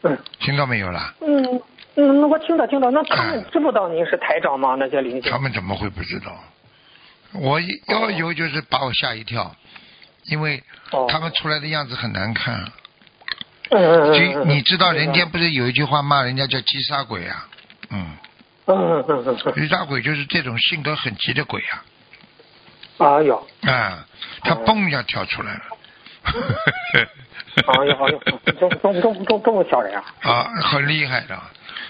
[0.04, 1.14] 嗯听到没有啦？
[1.22, 1.62] 嗯
[1.96, 4.76] 嗯，那我听到听到，那他们知不知道您是台长吗？
[4.78, 5.40] 那些邻居他？
[5.40, 6.38] 们怎么会不知道？
[7.32, 9.56] 我要有就是把我吓一跳，
[10.26, 12.70] 因为哦他们出来的样子很难看。
[14.46, 17.48] 你知道人间不是有一句话骂人家叫急杀鬼啊？
[17.92, 18.18] 嗯，
[18.66, 21.84] 嗯嗯嗯嗯杀鬼就是这种性格很急的鬼啊，
[22.98, 24.06] 哎呦，啊，
[24.44, 25.62] 他嘣一下跳出来了。
[26.24, 30.04] 哎呦哎呦，这这这这这么吓人啊！
[30.22, 31.40] 啊，很厉害的，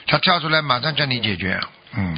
[0.07, 1.59] 他跳出来马上叫你解决，
[1.95, 2.17] 嗯，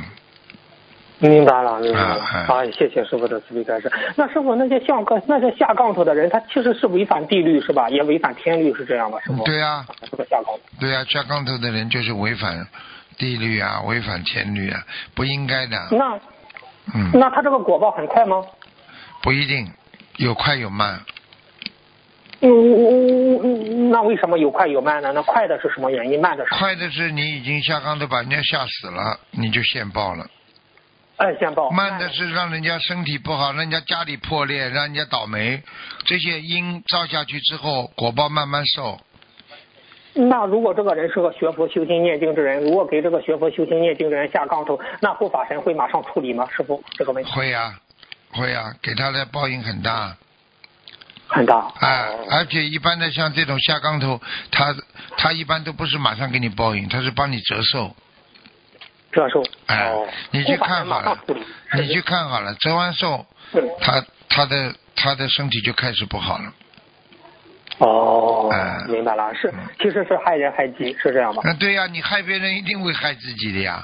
[1.21, 2.15] 明白了，明白了。
[2.15, 3.91] 啊哎，谢谢师傅的慈悲开示。
[4.15, 7.89] 那师傅，那些下杠那些下杠头的人，他其实是违反地律是吧？
[7.89, 9.19] 也违反天律是这样吧？
[9.23, 9.43] 师傅？
[9.43, 10.59] 对呀、这个下杠头。
[10.79, 12.67] 对呀、下杠头的人就是违反
[13.17, 16.19] 地律啊，违反天律啊，不应该的，那
[16.95, 18.43] 嗯，那他这个果报很快吗？
[19.21, 19.71] 不一定，
[20.17, 20.99] 有快有慢，
[22.41, 25.11] 嗯嗯嗯，那为什么有快有慢呢？
[25.13, 26.19] 那快的是什么原因？
[26.19, 26.55] 慢的是？
[26.55, 30.25] 快的是你已经下杠头把人家吓死了，你就现报了。
[31.21, 31.71] 哎。
[31.71, 35.61] 慢的是让人家身体不好，让人家家里破裂，让人家倒霉，
[36.05, 38.99] 这些因造下去之后，果报慢慢受。
[40.13, 46.45] 那如果这个人是个学佛修心念经之人，如果给这个学佛修心念经之人下杠头，那护法神会马上处理吗？
[46.49, 47.31] 师傅，这个问题。
[47.31, 47.73] 会呀、
[48.31, 50.17] 会呀、给他的报应很大。
[51.27, 51.55] 很大。
[51.57, 54.19] 啊哦，而且一般的像这种下杠头，
[54.51, 54.75] 他
[55.17, 57.95] 他一般都不是马上给你报应，他是帮你折寿。
[59.11, 61.17] 这时候哎哦，你去看好了
[61.75, 66.53] 你去看好了，折完寿，嗯他他的他的身体就开始不好了。
[67.79, 71.41] 哦哎，明白了，是嗯其实是害人害己，是这样吧？
[71.45, 73.83] 嗯，对呀、你害别人一定会害自己的呀。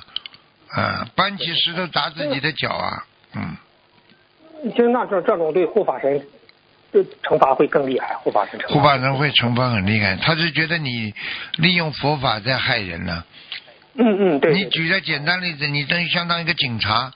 [0.70, 3.04] 啊，搬起石头砸自己的脚啊。
[3.36, 3.58] 嗯，
[4.72, 6.22] 其实那这这种对护法神，
[6.92, 8.74] 的惩罚会更厉害，护法神惩罚。
[8.74, 11.14] 护法神会惩罚很厉害，他是觉得你
[11.56, 13.24] 利用佛法在害人呢。
[13.98, 14.54] 嗯嗯，对。
[14.54, 17.12] 你举个简单例子，你等于相当于一个警察，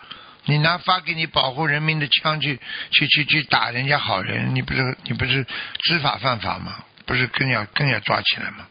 [0.45, 2.59] 你拿发给你保护人民的枪去
[2.91, 5.45] 去去去打人家好人，你不是你不是
[5.79, 6.83] 知法犯法吗？
[7.05, 8.65] 不是更要更要抓起来吗？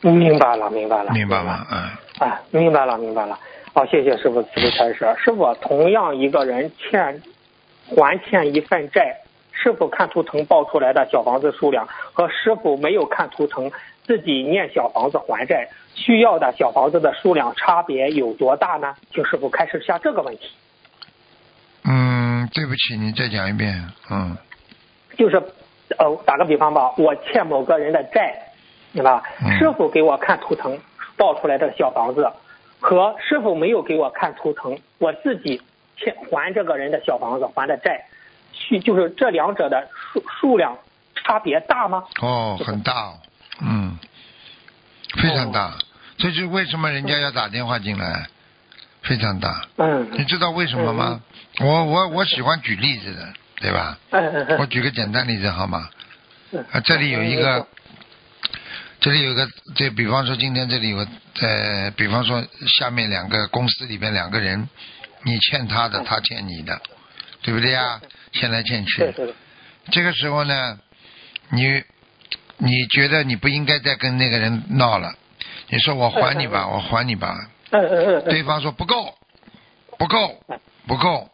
[0.00, 1.66] 明白了，明白了，明白吗？
[1.70, 3.38] 嗯，啊，明白了，明白了。
[3.72, 4.98] 好，谢谢师傅慈悲开示。
[5.24, 7.22] 师傅，同样一个人欠
[7.96, 9.16] 还欠一份债，
[9.52, 13.70] 师傅看图腾报出来的小房子数量和师傅没有看图腾
[14.04, 18.94] 自己念小房子还债需要的小房子的数量差别有多大呢？
[19.12, 20.50] 请师傅开始下这个问题。
[21.84, 23.82] 嗯，对不起，你再讲一遍。
[24.10, 24.36] 嗯
[25.16, 25.36] 就是
[25.98, 28.34] 呃，打个比方吧，我欠某个人的债，
[28.94, 29.22] 对吧？
[29.44, 30.78] 嗯师傅给我看图腾
[31.16, 32.26] 报出来的小房子，
[32.80, 35.60] 和师傅没有给我看图腾，我自己
[35.96, 38.06] 欠还这个人的小房子还的债，
[38.52, 40.78] 需就是这两者的数数量
[41.14, 42.04] 差别大吗？
[42.22, 43.31] 哦，很大哦，嗯，
[45.22, 45.78] 非常大，
[46.18, 48.26] 这就是为什么人家要打电话进来，
[49.02, 49.64] 非常大。
[49.76, 50.08] 嗯。
[50.12, 51.20] 你嗯知道为什么吗？
[51.60, 53.96] 我我我喜欢举例子的，对吧？
[54.10, 54.58] 嗯嗯嗯。
[54.58, 55.88] 我举个简单例子好吗？
[56.50, 56.64] 嗯。
[56.72, 57.66] 啊，这里有一个，
[59.00, 61.08] 这里有个，这比方说今天这里有个，
[61.40, 64.68] 呃，比方说下面两个公司里面两个人，
[65.22, 66.80] 你欠他的，他欠你的，
[67.42, 68.00] 对不对呀？
[68.32, 69.12] 欠来欠去，
[69.90, 70.78] 这个时候呢，
[71.50, 71.82] 你
[72.64, 75.12] 你觉得你不应该再跟那个人闹了，
[75.68, 77.36] 你说我还你吧，我还你吧，
[77.70, 79.12] 嗯嗯嗯嗯，对方说不够，
[79.98, 80.40] 不够，
[80.86, 81.28] 不够，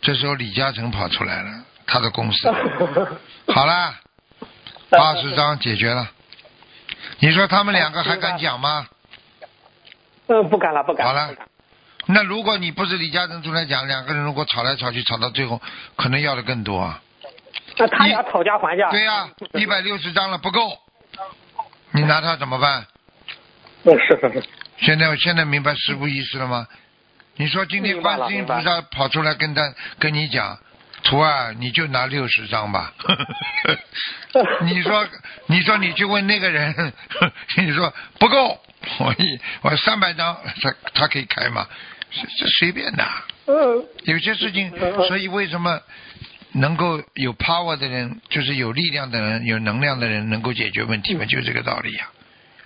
[0.00, 1.50] 这时候李嘉诚跑出来了，
[1.86, 2.48] 他的公司，
[3.52, 3.98] 好啦，
[4.90, 6.08] 八十张解决了，
[7.18, 8.86] 你说他们两个还敢讲吗？
[10.28, 11.34] 嗯，不敢了，不敢好了
[12.06, 15.60] 那如果你不是李嘉诚出来讲，两个人如果吵来吵去，吵到最后，
[15.96, 17.02] 可能要的更多啊。
[17.80, 20.78] 那他俩讨价还价，对呀、一百六十张了不够，
[21.92, 22.86] 你拿他怎么办？
[23.84, 24.42] 嗯是是是，
[24.78, 26.66] 现在现在明白师傅意思了吗？
[27.36, 30.58] 你说今天观世音菩萨跑出来跟他跟你讲，
[31.02, 32.92] 徒儿你就拿六十张吧。
[34.60, 35.08] 你说
[35.46, 36.92] 你说你去问那个人，
[37.56, 38.60] 你说不够，
[38.98, 41.66] 我一我三百张，他他可以开吗？
[42.10, 43.04] 这这随便的，
[43.46, 44.70] 嗯有些事情
[45.06, 45.80] 所以为什么
[46.52, 51.24] 能够有 power 的人，就是有力量的人，有能量的人，能够解决问题嘛？
[51.24, 52.08] 就这个道理呀、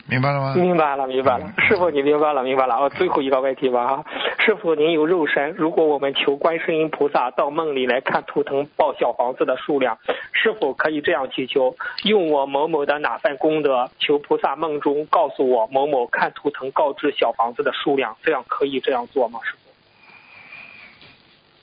[0.07, 0.55] 明白了吗？
[0.55, 2.77] 明白了，明白了，师傅你明白了，明白了。
[2.77, 4.05] 哦，最后一个问题吧哈，
[4.39, 9.99] 师傅您有肉身，如果我们求观世音菩萨到梦里来看图腾报小房子的数量，
[10.33, 11.77] 是否可以这样祈求？
[12.05, 19.41] 用我某某的哪份功德，求菩萨梦中告诉我某某看图腾告知小房子的数量，这样可以这样做吗？
[19.45, 19.59] 师傅？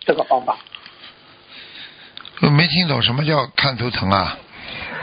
[0.04, 0.71] 这个方法我
[2.50, 4.38] 没听懂什么叫看图腾啊？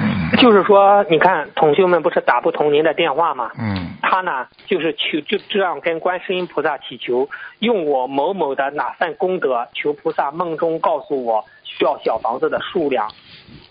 [0.00, 0.30] 嗯。
[0.38, 3.50] 就是说，你看同学们不是打不通您的电话吗？
[3.58, 3.96] 嗯。
[4.02, 13.08] 他呢，就是求就这样跟观世音菩萨祈求，用我某某的哪份功德，求菩萨梦中告诉我需要小房子的数量。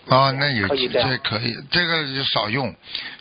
[0.06, 2.74] 哦，那也这可以这可以，这个就少用，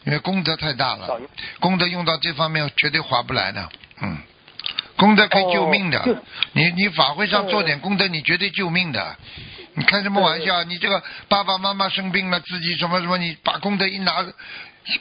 [0.06, 1.20] 因为功德太大了，
[1.60, 3.68] 功德用到这方面绝对划不来的，
[4.02, 4.18] 嗯，
[4.96, 6.16] 功德可以救命的，哦
[6.54, 9.16] 你你法会上做点功德，你绝对救命的。
[9.78, 10.64] 你开什么玩笑？
[10.64, 14.26] 你这个爸爸妈妈生病了，自己什么什么，你把功德一拿，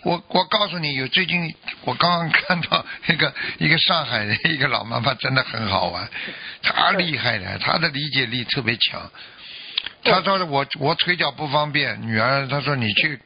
[0.03, 6.07] 我我告诉你，有最近我刚刚看到一个 一个上海的一个老妈妈，真的很好玩，
[6.63, 9.11] 她厉害的，她的理解力特别强。
[10.05, 13.19] 她说我我腿脚不方便，女儿她说你去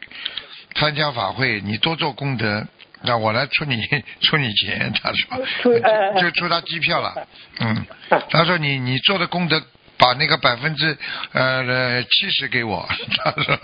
[0.77, 2.65] 参加法会，你多做功德，
[3.03, 3.83] 那我来出你
[4.23, 4.93] 出你钱。
[5.03, 7.27] 他说就出他机票了，
[7.59, 7.87] 嗯，
[8.31, 9.61] 他说你你做的功德。
[10.01, 10.97] 把那个百分之
[11.33, 12.89] 呃七十给我，
[13.23, 13.57] 他说，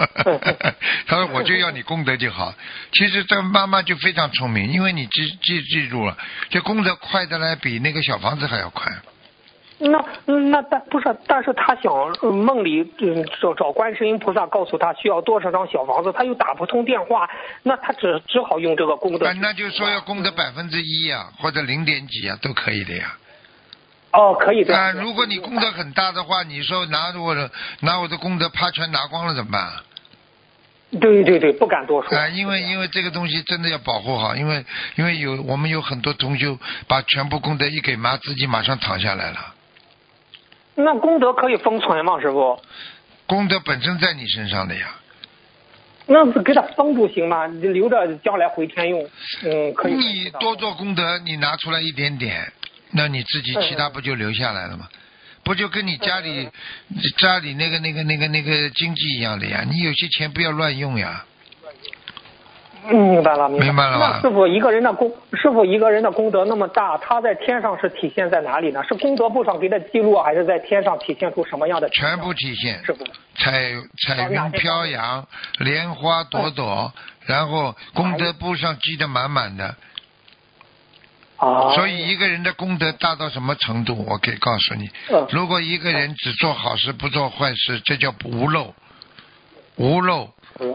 [1.09, 2.53] 他说我就要你功德就好。
[2.93, 6.17] 其实这妈妈就非常聪明，因为你记记记住了，
[6.51, 8.93] 这功德快的来比那个小房子还要快。
[9.79, 17.29] 那那但不是，但是他想呃梦里嗯找找观世音菩萨，告诉他需要多少张小房子，他又打不通电话，
[17.63, 19.35] 那他只只好用这个功德啊，。
[19.41, 23.15] 那就说要功德百分之一呀，或者零点几啊，都可以的呀。
[24.13, 29.71] 哦，可以的啊，如果你功德很大的话，你说拿我的拿我的功德啪全拿光了怎么办？
[31.01, 32.17] 对对对，不敢多说。
[32.17, 34.65] 啊，因为因为这个东西真的要保护好，因为
[34.95, 39.55] 因为有我们有很多同修把全部功德一给妈，自己马上躺下来了。
[40.77, 42.59] 那功德可以封存吗，师傅？
[43.27, 44.87] 功德本身在你身上的呀。
[46.07, 47.47] 那给他封住行吗？
[47.49, 49.03] 留着将来回天用，
[49.43, 49.95] 嗯，可以。
[49.95, 52.53] 你多做功德，你拿出来一点点，
[52.91, 54.89] 那你自己其他不就留下来了吗？
[55.43, 56.49] 不就跟你家里
[57.19, 59.65] 家里那个那个那个那个经济一样的呀？
[59.71, 61.25] 你有些钱不要乱用呀。
[62.89, 64.21] 明白了，明白了吧？
[64.23, 68.83] 那师傅一个人的功，师傅一个人的功德那么大，他在天上是体现在哪里呢？
[68.89, 71.89] 是功德簿上给他记录，还是在天上体现出什么样的？
[71.91, 72.85] 全部体现。
[72.85, 73.05] 师傅。
[73.39, 73.73] 彩
[74.05, 75.27] 彩云飘扬，
[75.59, 76.93] 莲花朵朵，
[77.25, 79.77] 然后功德簿上记得满满的。
[81.37, 81.75] 啊。
[81.75, 84.05] 所以一个人的功德大到什么程度？
[84.07, 84.91] 我可以告诉你，
[85.31, 88.75] 如果一个人只做好事不做坏事，这叫无漏，
[89.77, 90.31] 无漏。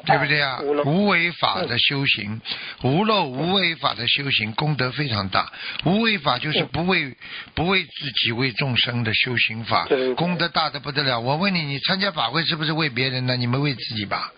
[0.06, 0.60] 对不对啊？
[0.86, 2.39] 无为法的修行，
[2.84, 5.52] 无漏无为法的修行，功德非常大。
[5.86, 7.17] 无为法就是不为
[7.56, 11.19] 不为自己为众生的修行法，功德大的不得了。
[11.19, 13.36] 我问你，你参加法会是不是为别人呢？
[13.36, 14.32] 你们为自己吧。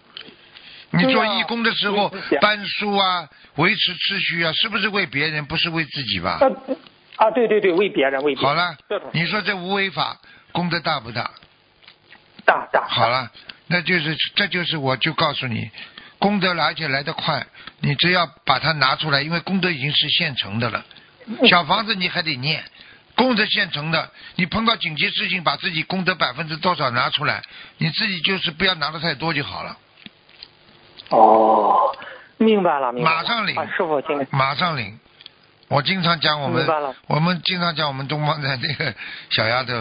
[0.94, 5.46] 你做义工的时候搬书啊，维持秩序啊，是不是为别人？
[5.46, 6.40] 不是为自己吧？
[7.18, 8.36] 啊，对对对，为别人为。
[8.36, 8.76] 好了，
[9.12, 10.18] 你说这无为法
[10.52, 11.32] 功德大不大？
[12.46, 12.88] 大大。
[12.88, 13.32] 好了。
[13.68, 15.72] 那就是，这就是我就告诉你，
[16.20, 17.44] 功德而且来得快，
[17.80, 20.86] 你只要把它拿出来，因为功德已经是现成的了。
[21.48, 22.64] 小房子你还得念，
[23.16, 27.42] 功德现成的，你碰到紧急事情，把自己功德百分之多少拿出来，
[27.78, 29.76] 你自己就是不要拿的太多就好了。
[31.10, 31.96] 哦，
[32.38, 33.18] 明白了，明白了。
[33.18, 35.00] 马上领，师傅，马上领。
[35.70, 36.68] 我经常讲我们，
[37.08, 38.94] 我们经常讲我们东方的那个
[39.32, 39.74] 小丫头，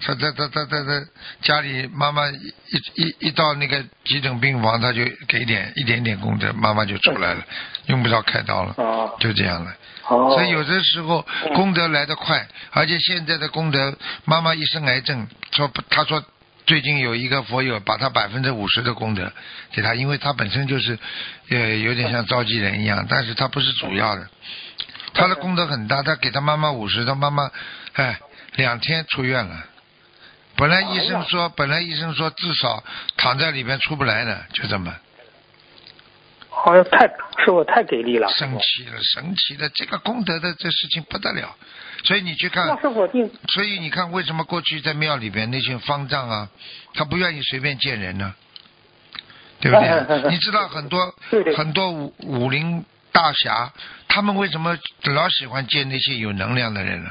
[0.00, 1.06] 她她她她她她
[1.42, 2.54] 家里妈妈一
[2.94, 7.42] 一一到那个急诊病房，她就给点一点点功德，妈妈就出来了，
[7.86, 8.74] 用不着开刀了，
[9.20, 9.74] 就这样了。
[10.08, 16.22] 所以有的时候功德来得快，而且现在的功德，妈妈一生癌症，说她说
[16.66, 19.32] 最近有一个佛友把他百分之五十的功德
[19.72, 20.98] 给他，因为他本身就是
[21.50, 24.28] 呃有点像召集人一样，但是他不是主要的。
[25.12, 27.50] 他的功德很大，他给他妈妈五十，他妈妈，
[27.92, 28.18] 哎，
[28.56, 29.64] 两天出院了。
[30.56, 32.82] 本来医生说，本来医生说至少
[33.16, 34.94] 躺在里边出不来的，就这么。
[36.48, 38.28] 好像太师傅太给力了。
[38.36, 41.54] 神奇了，神奇的，这个功德的这事情不得了。
[42.04, 42.66] 所以你去看。
[43.48, 46.48] 所以你看，为什么过去在庙里边那些方丈啊，
[46.94, 48.34] 他不愿意随便见人呢？
[49.60, 50.30] 对不对？
[50.30, 51.14] 你知道很多
[51.56, 52.84] 很多武武林。
[53.14, 53.72] 大侠，
[54.08, 57.10] 他们为什么老喜欢见那些有能量的人呢？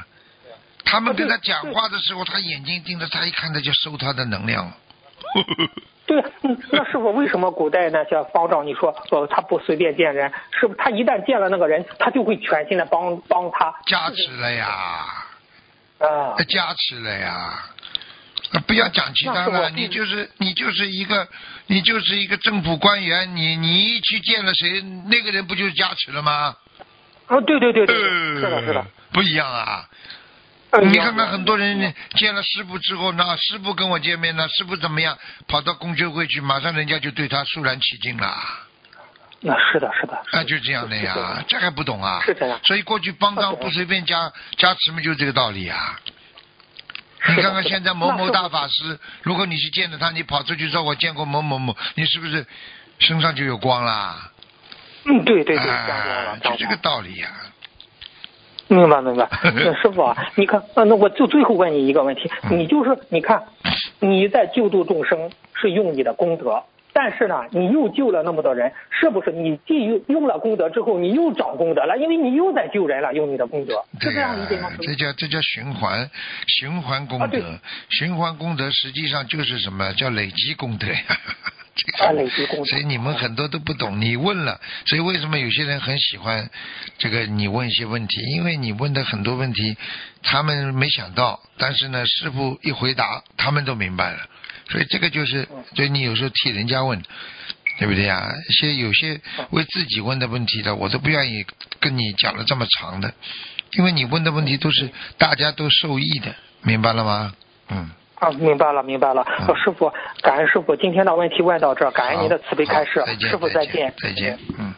[0.84, 4.70] 他们跟他讲话的时候，他眼睛盯着他，一看他就收他的能量。
[6.06, 6.24] 对，
[6.72, 10.76] 那师傅为什么古代那些方丈，你说呃他不随便见人，是不？
[10.76, 14.68] 他一旦见了那个人，他就会全心的帮帮他加持了呀，
[16.00, 17.70] 啊，加持了呀。
[18.68, 21.28] 不要讲其他了，你就是你就是一个
[21.68, 26.56] 你就是一个政府官员，你你一去见了谁，那个人不就是加持了吗？
[27.28, 29.88] 啊，对对对对，是的，是的，不一样啊。
[30.82, 35.18] 你看看很多人见了师傅之后，那师傅跟我见面呢，师傅怎么样？
[35.48, 38.36] 跑到公修会去，马上人家就对他肃然起敬了。
[39.42, 40.20] 那是的，是的。
[40.32, 42.22] 那就这样的呀，这还不懂啊？
[42.26, 42.60] 是这样。
[42.64, 46.00] 所以过去帮张不随便加加持嘛，就这个道理啊。
[47.30, 52.46] 你看看现在某某大法师，如果你去见了他，你跑出去说我见过某某某，你是不是
[53.00, 54.32] 身上就有光啦？
[55.06, 57.30] 嗯，对对对，就这个道理呀。
[58.68, 59.28] 明白明白，
[59.82, 63.44] 师傅啊，你看，啊那我就最后问你一个问题，你就是你看
[64.00, 66.64] 你在救度众生是用你的功德。
[66.94, 69.32] 但是呢，你又救了那么多人，是不是？
[69.32, 74.70] 你既用用了功德之后，你又找功德了，因为你又在救人了，用你的功德，是这样理解吗？
[74.80, 76.10] 这叫这叫循环，
[76.48, 81.00] 循环功德，循环功德实际上就是什么叫累积功德呀？
[82.00, 82.66] 啊，累积功德。
[82.66, 86.48] 所以你们很多都不懂，你问了，所以为什么有些人很喜欢
[87.00, 87.26] 这个？
[87.26, 89.76] 你问一些问题，因为你问的很多问题，
[90.22, 94.20] 他们没想到，但是呢，师傅一回答，他们都明白了。
[94.70, 97.02] 所以这个就是，所以你有时候替人家问，
[97.80, 98.32] 对不对呀？
[98.50, 99.20] 一些有些
[99.52, 101.46] 为自己问的问题的，我都不愿意
[101.80, 103.14] 跟你讲了这么长的，
[103.74, 107.34] 因为你问的问题都是大家都受益的，明白了吗？
[107.70, 107.90] 嗯。
[108.20, 109.26] 啊，明白了，明白了。
[109.66, 109.92] 师傅，
[110.22, 113.04] 感恩师傅，今天的问题问到这，感恩您的慈悲开示。
[113.20, 113.94] 师傅再见。
[114.02, 114.40] 再见。
[114.58, 114.74] 嗯。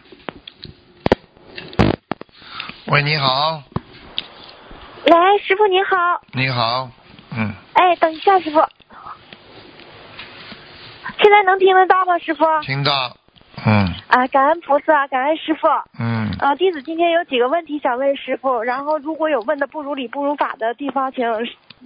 [2.87, 3.61] 喂，你好。
[5.05, 5.13] 喂，
[5.45, 5.95] 师傅您好。
[6.31, 6.89] 你好。
[7.37, 7.53] 嗯。
[7.73, 8.59] 哎，等一下，师傅。
[11.19, 12.45] 现在能听得到吗，师傅？
[12.61, 13.15] 听到。
[13.65, 15.67] 嗯啊，感恩菩萨，感恩师傅。
[15.97, 21.25] 嗯，呃，弟子今天有几个问题想问师傅，然后如果有问的不如理、不如法的地方，请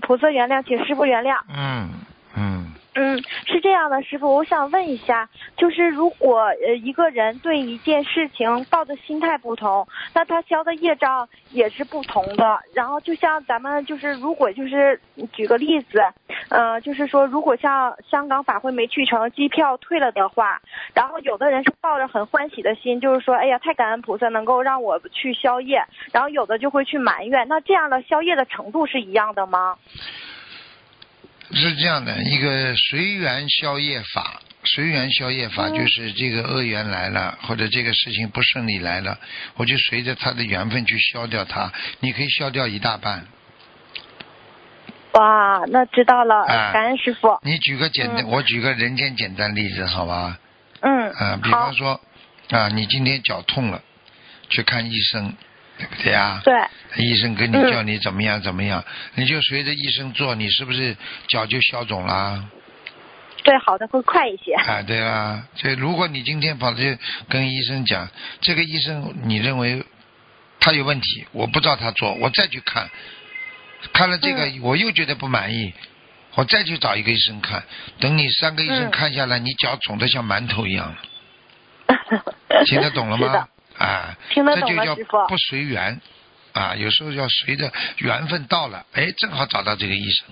[0.01, 1.37] 菩萨原谅，请师傅原谅。
[1.55, 1.89] 嗯
[2.35, 12.59] 嗯嗯，是这样的，师傅，我想问一下，就是如果呃一个人对一件事情抱的心态不同，那他消的业障也是不同的。
[12.73, 14.99] 然后就像咱们就是如果就是
[15.31, 16.03] 举个例子，
[16.49, 20.61] 呃，就是说如果像香港法会没去成，机票退了的话，
[20.93, 25.81] 然后有的人是抱着很欢喜的心，就是说，哎呀，太感恩菩萨能够让我去消业，
[26.11, 29.77] 然后有的就会去埋怨，那这样的消业的程度是一样的吗？
[31.53, 39.17] 是这样的，一个随缘消业法，随缘消业法嗯就是这个恶缘来了，或者这个事情不顺利来了，
[39.55, 43.25] 我就随着他的缘分去消掉它，你可以消掉一大半。
[45.13, 47.39] 哇，那知道了，哎感恩师傅。
[47.41, 50.37] 你举个简单，嗯我举个人间简单例子，好吧？
[50.81, 51.99] 嗯，啊，比方，说
[52.51, 53.81] 啊，你今天脚痛了，
[54.49, 55.33] 去看医生，
[55.79, 56.41] 对不对啊？
[56.43, 56.53] 对，
[56.97, 58.83] 医生跟你嗯叫你怎么样怎么样，
[59.15, 60.95] 你就随着医生做，你是不是
[61.29, 62.43] 脚就消肿啦？
[63.43, 64.53] 对，好的，会快一些。
[64.55, 66.97] 啊，对啊，这如果你今天跑去
[67.29, 68.09] 跟医生讲，
[68.41, 69.81] 这个医生你认为
[70.59, 72.89] 他有问题，我不知道他做，我再去看，
[73.93, 75.73] 看了这个、嗯我又觉得不满意，
[76.35, 77.63] 我再去找一个医生看，
[78.01, 80.93] 等你三个医生嗯看下来，你脚肿得像馒头一样
[81.87, 83.47] 了， 听得懂了吗？
[83.79, 85.99] 啊，听得懂了师傅不随缘。
[86.51, 90.27] 啊，有时候要随着缘分到了，哎，正好找到这个医生，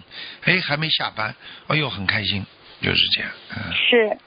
[0.45, 1.33] 哎，还没下班，
[1.67, 2.43] 哎呦，很开心，
[2.81, 3.71] 就是这样，嗯。
[3.71, 4.17] 是，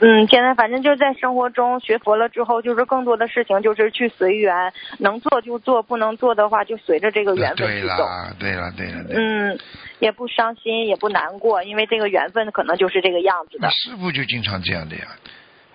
[0.00, 8.04] 嗯，现在反正就是在生活中学佛了之后，就是更多的事情就是去随缘，能做就做，不能做的话就随着这个缘分对去走。
[8.04, 9.20] 了，对了，对了，对了。
[9.20, 9.58] 嗯，
[10.00, 13.70] 也不伤心，也不难过，因为这个缘分可能就是这个样子的。
[13.70, 15.06] 师傅就经常这样的呀。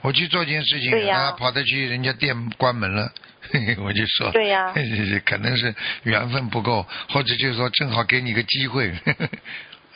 [0.02, 3.12] 我去做件事情，对啊，跑得去人家店关门了，
[3.52, 4.74] 嘿嘿，我就说，对呀
[5.26, 5.74] 可能是
[6.04, 9.30] 缘分不够，或者就是说正好给你个机会，呵呵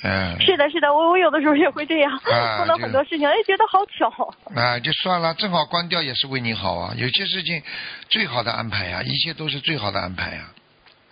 [0.03, 4.33] 嗯，是的，是的，我我有的时候也会这样，啊 碰到就很多事情，哎，觉得好巧。
[4.53, 6.93] 啊，就算了，正好关掉也是为你好啊。
[6.95, 7.63] 有些事情
[8.09, 10.43] 最好的安排呀、一切都是最好的安排呀、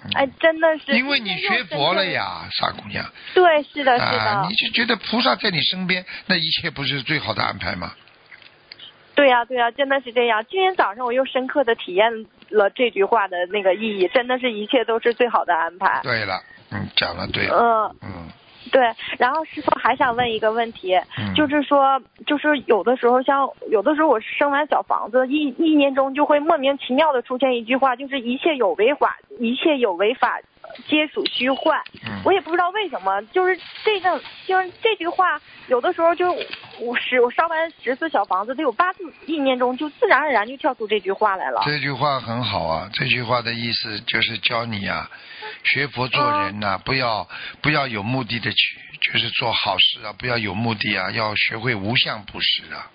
[0.06, 0.96] 嗯哎，真的是。
[0.96, 2.06] 因为你学佛了。
[2.06, 3.04] 呀，傻姑娘。
[3.34, 4.22] 对，是的，是的。
[4.22, 7.92] 啊，你就觉得菩萨在你身边，那一切不是最好的安排吗？
[9.16, 10.44] 对呀、对呀、真的是这样。
[10.50, 16.02] 今天早上我又深刻的体验了这句话的那个意义，真的是一切都是最好的安排。
[16.04, 16.42] 对了，
[16.72, 18.30] 嗯，讲了对了，嗯，嗯
[18.72, 18.82] 对。
[19.20, 30.40] 然后师傅还想问一个问题，嗯，就是说，就是有的时候像有的时候我生完小房子，意意念中就会莫名其妙的出现一句话，就是一切有为法，一切有为法。
[30.88, 36.32] 皆属虚幻，嗯我也不知道为什么，就是这个，就是这句话，有的时候就
[36.80, 41.62] 我十我烧完十次小房子，得有八次意念中就自然而然就跳出这句话来了。
[41.66, 45.10] 这句话很好啊，这句话的意思就是教你啊，
[45.64, 47.28] 学佛做人呐、不要
[47.62, 52.90] 不要有目的的去，就是做好事啊，不要有目的啊，要学会无相布施啊。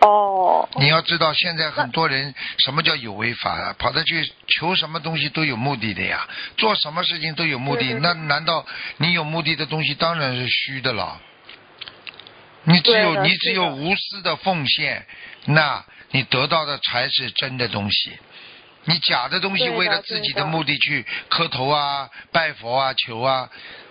[0.00, 3.74] 哦，你要知道，现在很多人什么叫有为法啊？
[3.78, 8.66] 跑着去求什么东西都有目的的呀，做什么事情都有目的，那难道
[8.98, 11.20] 你有目的的东西当然是虚的了？
[12.64, 15.06] 你只有你只有无私的奉献，
[15.46, 18.12] 那你得到的才是真的东西。
[18.88, 23.48] 你假的东西为了自己的目的去磕头啊、拜佛啊、求啊，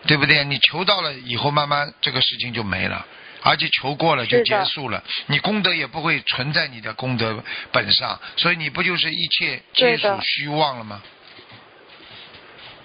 [0.08, 0.44] 对不对？
[0.46, 3.06] 你求到了以后，慢慢这个事情就没了，
[3.46, 11.00] 而且求过了就结束了，你功德也不会存在你的功德本上，所以你不就是一切皆属虚妄了吗？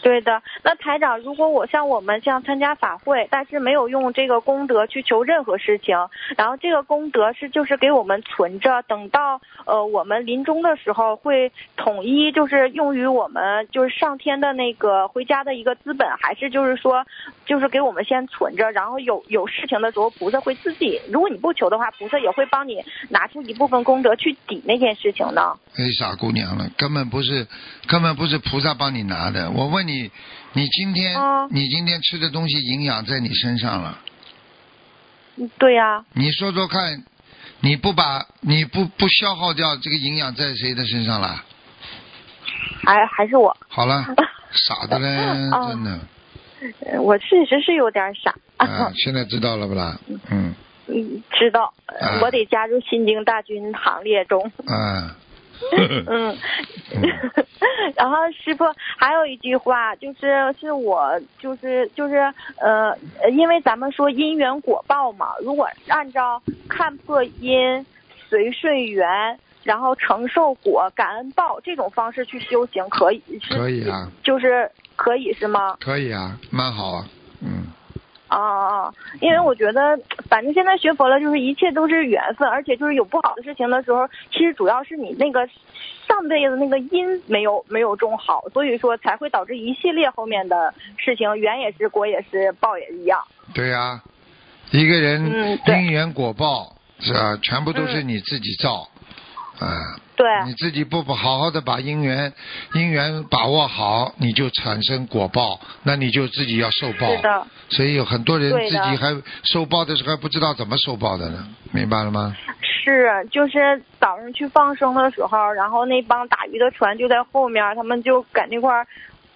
[0.03, 5.97] 对的，那台长，如果我像我们像参加法会，但是没有用这个功德去求任何事情，
[6.37, 17.05] 然后这个功德是就是给我们存着，等到呃我们临终的时候会统一就是用于我们就是上天的那个回家的一个资本，还是就是说
[17.45, 25.59] 就是给我们先存着，然后有有事情的时候菩萨会自己，如果你不求的话，菩萨也会帮你拿出一部分功德去抵那件事情呢？
[25.77, 27.47] 哎，傻姑娘了，根本不是，
[27.87, 29.51] 根本不是菩萨帮你拿的。
[29.51, 30.11] 我问你，你
[30.53, 33.99] 你今天、哦你今天吃的东西营养在你身上了，
[35.37, 37.03] 嗯对呀、你说说看，
[37.61, 41.45] 你不把你不不消耗掉这个营养在谁的身上了？
[42.85, 43.57] 还还是我。
[43.69, 44.05] 好了，
[44.53, 45.09] 傻的嘞，
[45.53, 45.99] 哦真的。
[46.87, 48.35] 呃我确实是有点傻。
[48.59, 49.99] 啊， 现在知道了不啦？
[50.31, 50.55] 嗯
[50.89, 51.73] 嗯，知道，
[52.21, 54.41] 我得加入心经大军行列中。
[54.67, 55.17] 啊，
[56.07, 56.37] 嗯，
[57.97, 58.65] 然后师傅
[58.97, 62.17] 还有一句话，就是是我就是就是
[62.59, 62.91] 呃，
[63.23, 67.85] 呃因为咱们说因缘果报嘛，如果按照看破因。
[68.31, 75.77] 随顺缘，然后承受果，感恩报这种方式去修行，可以是可以啊，就是可以是吗？
[75.81, 77.05] 可以啊，蛮好啊，
[78.31, 78.41] 嗯。
[78.41, 78.95] 啊啊！
[79.21, 85.47] 因为我觉得，反正现在学佛了，就是一切都是缘分，而且就是有不好的事情的时候，其实主要是你那个
[86.07, 93.21] 上辈子那个因没有没有种好，所以说才会导致一系列后面的事情，缘也是，果也是，报也一样。
[93.53, 94.01] 对呀、
[94.71, 97.37] 一个人因缘果报是吧？
[97.43, 98.89] 全部都是你自己造，
[99.61, 102.33] 啊、对，你自己不不好好的把姻缘
[102.73, 107.15] 姻缘把握好，你就产生果报，那你就自己要受报。
[107.15, 112.35] 是的，所以有很多人自己还受报的时候还不知道怎么受报的呢，明白了吗？
[112.83, 118.87] 是，就是早上去放生的时候，然后那帮打鱼的船就在后面，他们就搁那块儿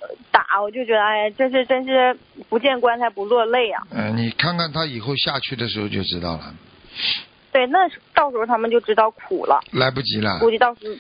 [0.01, 2.16] 呃打，我就觉得，哎，这是真是
[2.49, 3.83] 不见棺材不落泪啊。
[3.91, 6.55] 嗯、你看看他以后下去的时候就知道了，
[7.55, 10.41] 对，那到时候他们就知道苦了，来不及了。
[10.41, 10.93] 估计到时候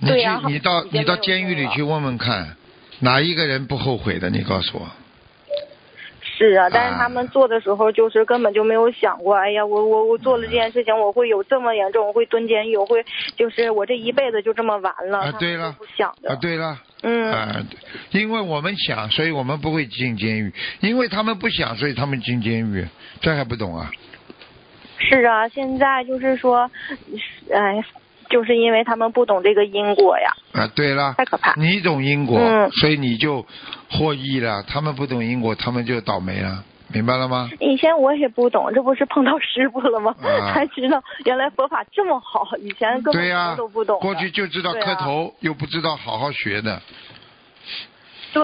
[0.00, 2.56] 你去你到你到监狱里去问问看，
[2.98, 4.28] 哪一个人不后悔的？
[4.28, 4.88] 你告诉我。
[6.20, 13.04] 是啊，但是啊他们做的时候，就是根本就没有想过，哎呀，我我我做了这件事情，我会有这么严重，我会蹲监狱，我会
[13.36, 15.18] 就是我这一辈子就这么完了。
[15.20, 16.30] 啊对了不想的。
[16.32, 16.76] 啊，对了。
[17.02, 17.64] 嗯，啊，
[18.10, 20.50] 因为我们想，所以我们不会进监狱；
[20.80, 22.84] 因为他们不想，所以他们进监狱。
[23.20, 23.90] 这还不懂啊？
[25.00, 26.70] 是啊，现在就是说，
[27.52, 27.82] 哎，
[28.28, 31.54] 就是因为他们不懂这个因果呀，啊，对了太，可怕。
[31.56, 33.44] 你懂因果，嗯所以你就
[33.90, 36.64] 获益了；他们不懂因果，他们就倒霉了。
[36.92, 37.48] 明白了吗？
[37.60, 40.12] 以前我也不懂，这不是碰到师傅了吗？
[40.22, 44.00] 啊 才知道原来佛法这么好，以前根本都不懂的。
[44.00, 46.82] 过去就知道磕头，又不知道好好学的。
[48.32, 48.42] 对，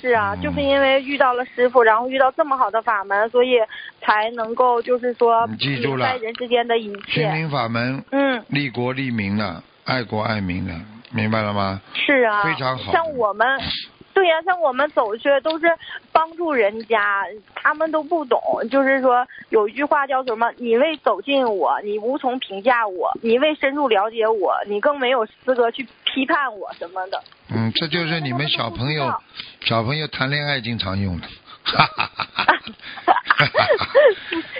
[0.00, 3.58] 是啊，嗯就是因为遇到了师傅，然后遇到这么好的法门，所以
[4.00, 7.32] 才能够就是说你记住了在人世间的一心切。
[7.32, 10.74] 灵法门，嗯，利国利民的，爱国爱民的，
[11.12, 11.80] 明白了吗？
[11.94, 13.46] 是啊，非常好像我们，
[14.14, 15.66] 对呀、像我们走去都是
[16.12, 18.40] 帮助人家，他们都不懂。
[18.70, 20.52] 就是说有一句话叫什么？
[20.58, 27.22] 你未走近我，你无从评价我；你未深入了解我，你更没有资格去批判我什么的。
[27.50, 29.12] 嗯，这就是你们小朋友
[29.60, 31.26] 小朋友谈恋爱经常用的。
[31.64, 33.46] 哈哈哈哈哈哈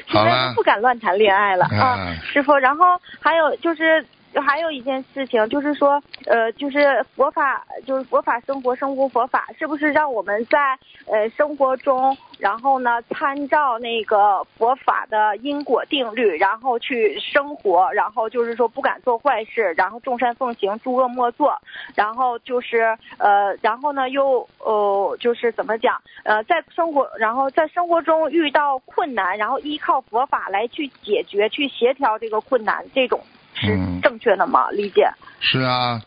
[0.07, 2.55] 好了都不，敢乱谈恋爱了啊啊，师傅。
[2.57, 4.05] 然后还有就是。
[4.41, 21.55] 还有一件事情，就是说，呃，就是佛法，就是佛法生活，生活佛法，是不是让我们在呃生活中，然后呢，参照那个佛法的因果定律，然后去生活，然后就是说不敢做坏事，然后众善奉行，诸恶莫作，
[21.95, 33.21] 然后就是呃，然后呢又呃，就是怎么讲，呃，在生活，然后在生活中遇到困难，然后依靠佛法来去解决、去协调这个困难，这种。
[33.55, 34.71] 是嗯正确的吗？
[34.71, 35.09] 理解？
[35.41, 36.01] 是啊，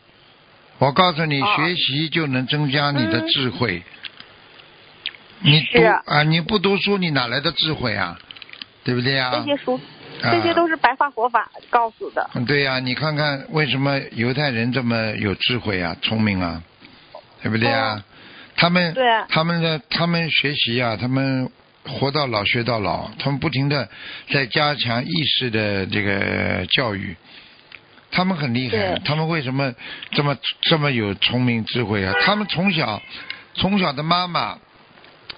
[0.79, 3.83] 我告诉你，啊学习就能增加你的嗯智慧。
[5.39, 8.17] 你读是啊，你不读书，你哪来的智慧啊？
[8.83, 9.79] 对不对啊、这些书，
[10.21, 12.29] 啊这些都是白话佛法告诉的。
[12.35, 16.61] 嗯对呀、你看看为什么犹太人这么有智慧啊、聪明啊，
[17.41, 18.03] 对不对啊、
[18.55, 21.49] 他们对、啊他们的他们学习啊，他们
[21.83, 23.89] 活到老学到老，他们不停的
[24.31, 27.15] 在加强意识的这个教育。
[28.15, 29.73] 他们很厉害，他们为什么
[30.11, 32.13] 这么这么有聪明智慧啊？
[32.25, 33.01] 他们从小
[33.53, 34.57] 从小的妈妈，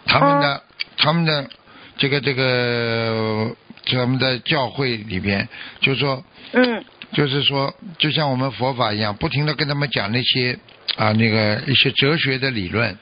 [0.05, 0.63] 他们的、
[0.97, 1.49] 他们的
[1.97, 3.55] 这个这个
[3.85, 5.49] 他们的教会里边，
[5.81, 6.23] 就是说
[6.53, 6.85] 嗯。
[7.13, 10.59] 就是说，就像我们佛法一样，不停的跟他们讲那些
[10.97, 12.97] 啊那个一些哲学的理论，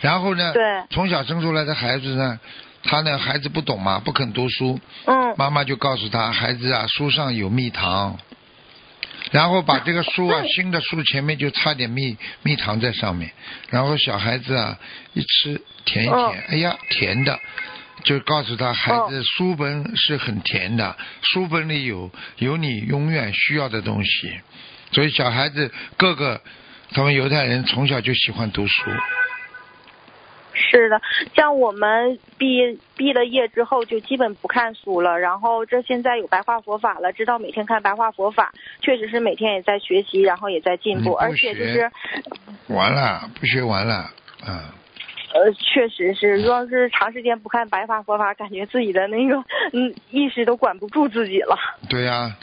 [0.00, 0.62] 然后呢，对。
[0.90, 2.40] 从小生出来的孩子呢，
[2.82, 5.34] 他呢孩子不懂嘛，不肯读书，嗯。
[5.36, 8.18] 妈妈就告诉他，孩子啊，书上有蜜糖，
[9.30, 13.30] 然后把这个书啊，新的书前面就插点蜜蜜糖在上面，
[13.70, 14.78] 然后小孩子啊
[15.12, 17.38] 一吃舔一舔，哎呀甜的，
[18.04, 24.40] 就告诉他孩子书本是很甜的，书本里有有你永远需要的东西，
[24.92, 26.40] 所以小孩子各个
[26.92, 28.90] 他们犹太人从小就喜欢读书，
[30.58, 31.00] 是的，
[31.34, 35.18] 像我们毕毕了业之后，就基本不看书了。
[35.18, 41.90] 然后这现在有白话佛法了，知道每天看白话佛法，确实是每天也在学习，然后也在进步，而且就是
[42.68, 44.10] 完了不学完了，
[44.46, 44.58] 嗯。
[45.34, 49.36] 呃，确实是，要是长时间不看白话佛法，感觉自己的那个
[49.74, 51.54] 嗯意识都管不住自己了。
[51.90, 52.34] 对呀、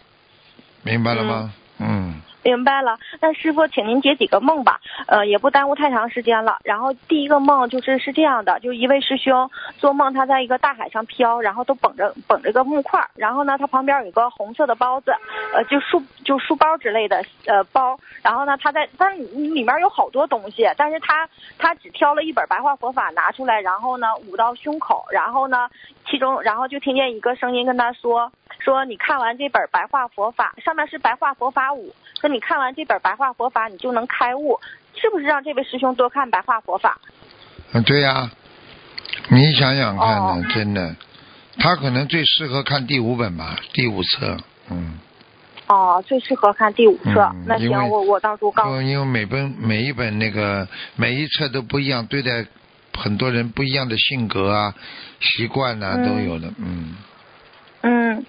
[0.83, 1.51] 明白了吗？
[1.79, 2.99] 嗯，明白了。
[3.19, 6.59] 那师傅，请您解几个梦吧，呃，也不耽误太长时间了。
[6.63, 15.11] 然后第一个梦就是是这样的，就一位师兄做梦，他在一个大海上漂，然后都绷着绷着个木块，然后呢，他旁边有个红色的包子，
[15.55, 21.27] 呃，就书就书包之类的呃包，然后呢，他在但里面有好多东西，但是他
[21.57, 25.67] 他只挑了一本白话佛法拿出来，然后呢捂到胸口，然后呢，
[26.07, 28.31] 其中然后就听见一个声音跟他说
[28.65, 34.59] 说你看完这本白话佛法，上面是白话佛法五，说你看完这本白话佛法你就能开悟，
[34.95, 36.99] 是不是让这位师兄多看白话佛法？
[37.73, 38.31] 嗯，对呀、
[39.29, 40.95] 你想想看呢，哦真的，
[41.59, 44.35] 他可能最适合看第五本吧，第五册，
[44.71, 44.97] 嗯，
[45.67, 47.31] 哦，最适合看第五册。
[47.45, 52.43] 那行，我我到时候告诉因为因为每本每一本那个每一册都不一样，对待
[52.97, 54.73] 很多人不一样的性格啊、
[55.19, 56.95] 习惯啊嗯都有的，嗯，
[57.85, 58.25] 嗯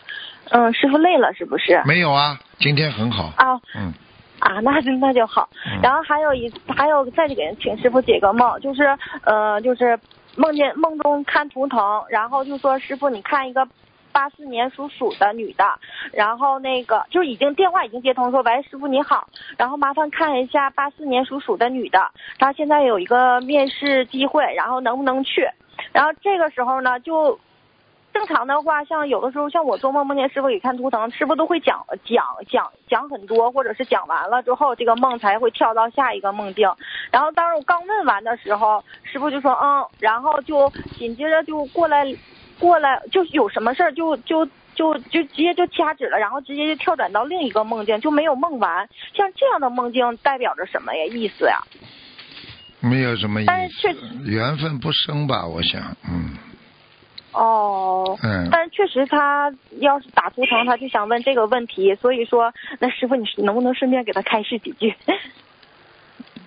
[0.50, 1.82] 嗯，师傅累了是不是？
[1.86, 3.92] 没有啊，今天很好，啊嗯，
[4.38, 5.48] 啊，那就那就好。
[5.64, 9.98] 嗯然后还有一还有再给请师傅解个梦，就是呃就是
[10.36, 13.66] 梦见梦中看图腾，然后就说师傅你看一个。
[14.12, 15.64] 八四年属鼠的女的，
[16.10, 19.28] 然后那个就是已经电话已经接通，说喂师傅你好，
[19.58, 22.00] 然后麻烦看一下八四年属鼠的女的，
[22.38, 25.46] 她现在有一个面试机会，然后能不能去？
[25.92, 27.38] 然后这个时候呢，就
[28.16, 36.66] 正常的话，像有的时候像我做梦梦见师傅给看图腾，师傅都会讲讲讲讲很多，或者是讲完了之后，这个梦才会跳到下一个梦境。
[37.10, 42.06] 然后当时我刚问完的时候，师傅就说嗯，然后就紧接着就过来
[42.58, 44.48] 过来，就有什么事儿就就。
[44.74, 48.86] 就就直接就掐指了，然后直接就跳转到另一个梦境，就没有梦完。
[49.14, 51.02] 像这样的梦境代表着什么呀？
[51.06, 51.58] 意思呀？
[52.80, 53.96] 没有什么意但是
[54.26, 56.36] 缘分不深吧，我想，嗯
[57.36, 64.94] 哦，嗯，但是确实他要是打图腾，他就想问这个问题，所以说，那师傅你能不能顺便给他开示几句？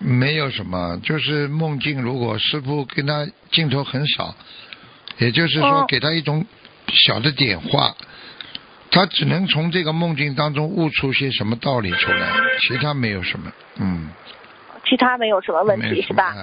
[0.00, 4.34] 没有什么，就是梦境，如果师傅跟他镜头很少，
[5.18, 6.44] 也就是说哦给他一种
[6.88, 7.94] 小的点化，
[8.90, 14.10] 他只能从这个梦境当中悟出些什么道理出来，其他没有什么，嗯，
[14.84, 16.34] 其他没有什么问题是吧？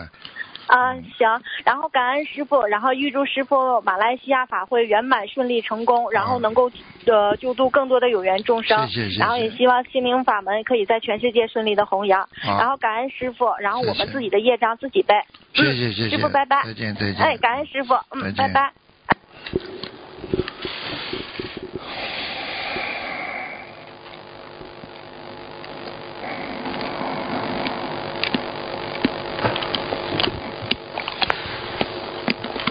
[0.68, 6.70] 哎啊，行，然后感恩师傅，然后预祝师傅马来西亚法会圆满顺利成功，然后能够
[7.05, 12.57] 呃救度更多的有缘众生，谢谢然后也希望心灵法门可以在全世界顺利的弘扬，好。
[12.59, 15.15] 然后感恩师傅，然后我们自己的业障自己背，
[15.53, 16.63] 谢谢谢谢，师傅拜拜。
[16.63, 18.72] 再见再见，哎，感恩师傅，嗯，拜拜。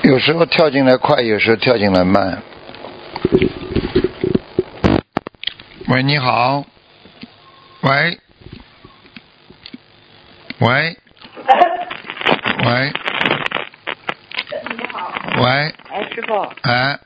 [0.07, 2.41] 有时候跳进来快，有时候跳进来慢。
[5.89, 6.65] 喂，你好。
[7.81, 8.17] 喂。
[10.61, 10.97] 喂。
[12.65, 12.93] 喂。
[14.77, 16.97] 你好，喂，哎，师傅，哎，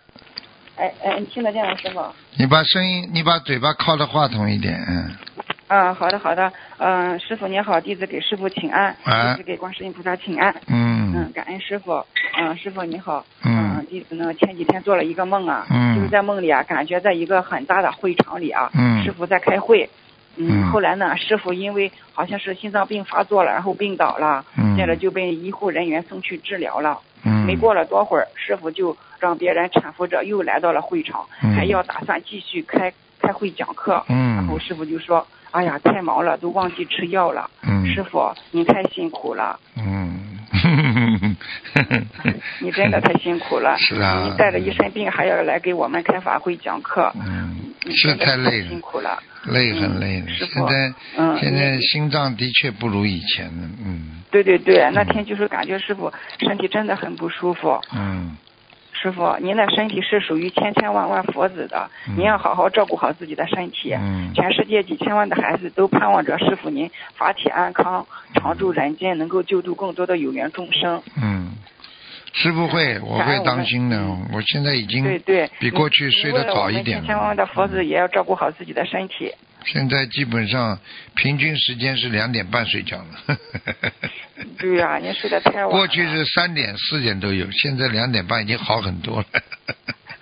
[0.76, 2.04] 哎哎，你听得见吗，师傅？
[2.36, 5.16] 你把声音，你把嘴巴靠着话筒一点，嗯，
[5.68, 12.04] 啊，好的好的，嗯、师傅你好，弟子给师傅请安，哎弟子给观世音菩萨请安，嗯，嗯，感恩师傅，
[12.40, 19.88] 嗯、师傅你好，嗯弟子呢前几天做了一个梦啊，嗯就是在梦里啊，感觉在一个很大的会场里啊，嗯师傅在开会。
[20.36, 26.98] 嗯后来呢，师傅因为好像是心脏病发作了，然后病倒了，嗯接着就被医护人员送去治疗了。
[27.24, 34.02] 嗯，没过了多会儿，师傅就让别人搀扶着又来到了会场，嗯还要打算继续开开会讲课。
[34.08, 37.50] 嗯然后师傅就说：“哎呀，太忙了，都忘记吃药了。
[37.62, 40.40] 嗯师傅，您太辛苦了，嗯，
[42.60, 43.76] 你真的太辛苦了。
[43.78, 47.56] 是啊你带着一身病还要来给我们开法会讲课，嗯，
[47.90, 49.18] 是太累了，辛苦了。
[49.44, 50.28] 累很累了。
[50.28, 57.80] 师傅现在嗯现在心脏的确不如以前了，嗯对对对，那天就是感觉师傅身体真的很不舒服。
[57.94, 58.36] 嗯
[58.92, 63.94] 师傅，您的身体是属于千千万万佛子的，嗯您要好好照顾好自己的身体。
[63.94, 71.02] 嗯全世界几千万的孩子都盼望着师傅您法体安康，常驻人间，能够救度更多的有缘众生。
[71.16, 71.52] 嗯，
[72.32, 74.28] 师傅会，我会当心的嗯。
[74.32, 79.32] 我现在已经对对，比过去睡得早一点了千千万万的佛子也要照顾好自己的身体。
[79.66, 80.78] 现在基本上
[81.14, 83.36] 平均时间是两点半睡觉了。
[84.58, 85.70] 对呀、您睡得太晚了。
[85.70, 89.26] 过去是三点、四点都有，现在两点半已经好很多了。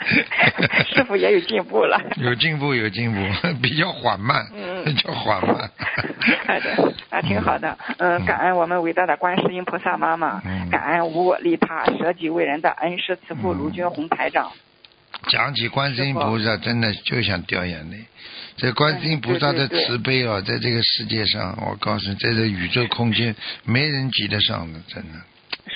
[0.94, 2.00] 师傅也有进步了。
[2.16, 3.20] 有进步，有进步，
[3.60, 5.70] 比较缓慢，嗯比较缓慢。
[6.46, 7.76] 好的，啊挺好的。
[7.98, 14.50] 嗯，感恩我们伟大的观世音菩萨妈妈，嗯感恩无我利他、舍己为人的恩师慈父卢军红台长。
[15.28, 17.98] 讲起观世音菩萨，真的就想掉眼泪。
[18.56, 23.34] 这观世音菩萨的慈悲啊，在这个世界上，我告诉你，在这宇宙空间，
[23.64, 25.18] 没人及得上的，真的。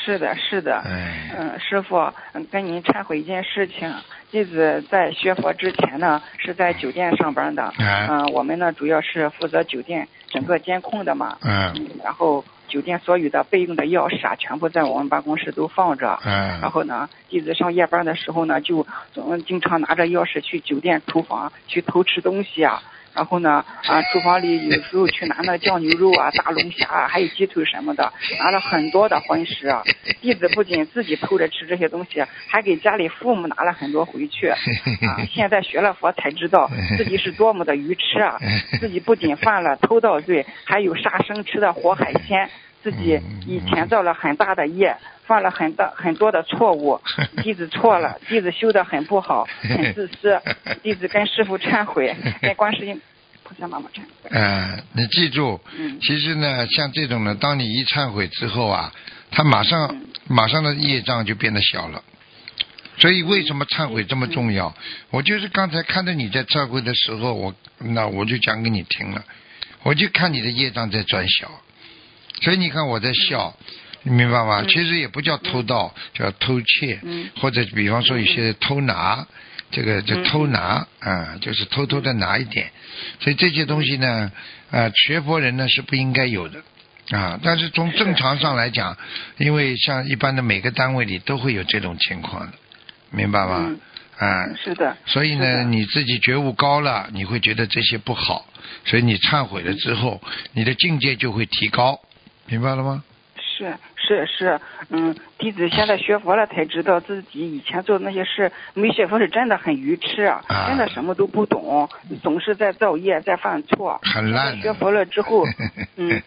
[0.04, 0.76] 是的，是的。
[0.84, 1.96] 哎，嗯，师傅，
[2.32, 3.92] 嗯跟您忏悔一件事情。
[4.30, 7.72] 弟子在学佛之前呢，是在酒店上班的。
[7.78, 11.36] 哎嗯、我们呢主要是负责酒店整个监控的嘛。
[11.42, 16.18] 嗯嗯，然后酒店所有的备用的钥匙啊，全部在我们办公室都放着。
[16.24, 22.82] 嗯然嗯，后呢，弟子上夜班的时候呢，就总经常拿着钥匙去酒店厨房去偷吃东西啊。
[23.14, 29.82] 然后呢，啊，厨房里有时候去拿那酱牛肉啊、大龙虾啊，还有鸡腿什么的，拿了很多的荤食啊。
[30.20, 34.48] 弟子不仅自己偷着吃这些东西，还给家里父母拿了很多回去。
[35.06, 38.38] 啊，现在学了佛才知道 自己是多么的愚痴啊！
[38.80, 42.48] 自己不仅犯了偷盗罪，还有杀生吃的活海鲜，
[42.82, 47.00] 自己以前造了很大的业，犯了很大很多的错误。
[47.42, 50.40] 弟子错了，弟子修得很不好，很自私。
[50.82, 53.00] 弟子跟师傅忏悔，跟观世音
[53.42, 54.30] 菩萨妈妈忏悔。
[54.30, 58.92] 呃，你记住，嗯其实呢，像这种呢，当你一忏悔之后啊，
[59.30, 62.02] 他马上嗯马上的业障就变得小了。
[62.98, 64.72] 所以为什么忏悔这么重要？
[65.10, 69.24] 我就是刚才看到你在忏悔的时候，我那我就讲给你听了，
[69.82, 71.50] 我就看你的业障在转小，
[72.42, 73.56] 所以你看我在笑，
[74.02, 74.60] 你明白吗？
[74.62, 74.68] 嗯。
[74.68, 77.30] 其实也不叫偷盗，叫偷窃，嗯。
[77.40, 79.26] 或者比方说有些偷拿，
[79.70, 80.24] 这个就嗯。
[80.24, 82.70] 偷拿啊，就是偷偷的拿一点，
[83.20, 84.30] 所以这些东西呢，
[84.70, 86.60] 啊，学佛人呢是不应该有的。
[87.10, 88.96] 啊，但是从正常上来讲，
[89.36, 92.52] 因为像一般的每个单位里都会有这种情况的，
[93.10, 93.66] 明白吗？
[93.68, 93.80] 嗯。
[94.18, 98.46] 啊，是的，所以呢，你自己觉悟高了，你会觉得这些不好，
[98.84, 100.22] 所以你忏悔了之后，
[100.52, 101.98] 你的境界就会提高，
[102.46, 103.02] 明白了吗？
[103.54, 111.88] 是是是，嗯，弟子现在学佛了才知道自己以前做的那些事，没学佛是真的很愚痴啊，啊真的什么都不懂，
[112.22, 114.00] 总是在造业，在犯错。
[114.02, 115.44] 很烂学佛了之后，
[115.96, 116.20] 嗯，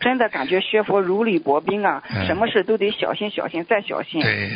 [0.00, 4.20] 真的感觉学佛如履薄冰啊，嗯什么事都得小心小心再小心。
[4.20, 4.50] 对，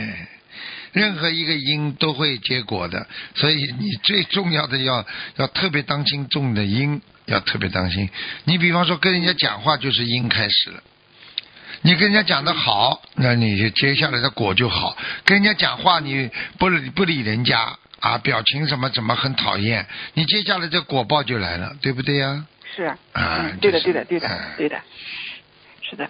[0.92, 5.06] 任何一个因都会结果的，所以你最重要的要
[5.36, 8.10] 要特别当心种的因，要特别当心。
[8.44, 10.82] 你比方说跟人家讲话就是因开始了。
[11.83, 14.97] 你跟人家讲的好，那你就接下来的果就好。
[15.24, 24.81] 跟人家讲话你不理不理人家啊，表情什么怎么很讨厌，你接下来这果报就来了，对不对呀、是，啊嗯，对的，对的，对的嗯，对的，
[25.83, 26.09] 是的。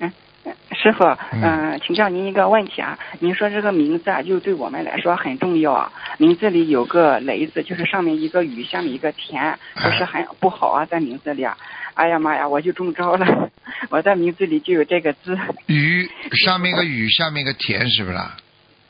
[0.00, 0.12] 嗯，
[0.44, 5.92] 嗯师傅，嗯嗯，请教您一个问题啊，您说这个名字啊，就对我们来说很重要啊。
[6.18, 11.56] 名字里有个雷字，就是上面一个雨，下面一个田，不是很不好啊，在名字里啊。
[11.94, 13.50] 哎呀妈呀，我就中招了，
[13.90, 15.38] 我的名字里就有这个字。
[15.66, 16.08] 雨
[16.44, 18.36] 上面个雨，下面个田，是不是啦？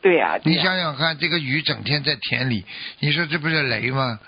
[0.03, 2.64] 对呀、对你、想想看，这个雨整天在田里，
[3.01, 4.18] 你说这不是雷吗？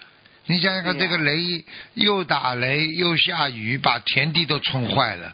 [0.46, 1.64] 你想想看，这个雷
[1.94, 5.32] 又打雷又下雨，把田地都冲坏了。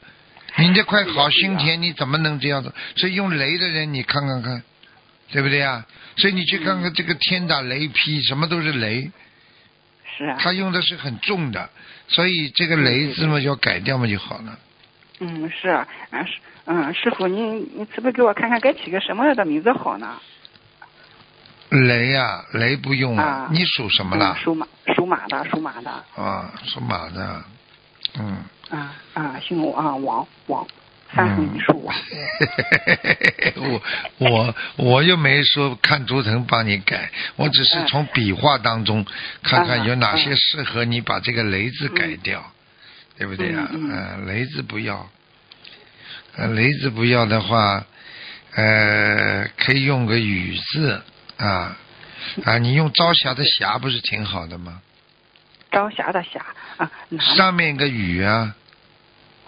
[0.56, 2.72] 你这块好心田，你怎么能这样子？
[2.96, 4.62] 所以用雷的人，你看看看，
[5.32, 5.84] 对不对啊？
[6.16, 9.10] 所以你去看看这个天打雷劈，什么都是雷，
[10.16, 10.36] 是啊。
[10.38, 11.68] 他用的是很重的，
[12.08, 14.58] 所以这个雷字嘛，要改掉嘛就好了。
[15.20, 16.32] 嗯，是啊，嗯师
[16.64, 20.18] 嗯，师傅，您你慈悲给我看看该起个什么样的名字好呢？
[21.70, 24.42] 雷呀、雷不用啊你属什么了嗯？
[24.42, 25.90] 属马，属马的，属马的。
[26.16, 27.44] 啊，属马的，
[28.18, 28.38] 嗯。
[28.70, 30.66] 啊啊，姓王啊，王王，
[31.14, 31.94] 三横一竖王。
[33.56, 33.82] 我
[34.18, 39.04] 我我又没说看图腾帮你改，我只是从笔画当中
[39.42, 42.52] 看看有哪些适合你把这个雷字改掉，
[43.16, 43.68] 对不对啊？
[43.72, 45.08] 嗯雷字不要，
[46.36, 47.84] 呃，雷字不要的话，
[48.54, 51.02] 呃，可以用个雨字
[51.36, 51.76] 啊
[52.44, 54.80] 啊，你用朝霞的霞不是挺好的吗？
[55.72, 56.44] 朝霞的霞
[56.76, 56.90] 啊，
[57.36, 58.54] 上面一个雨啊，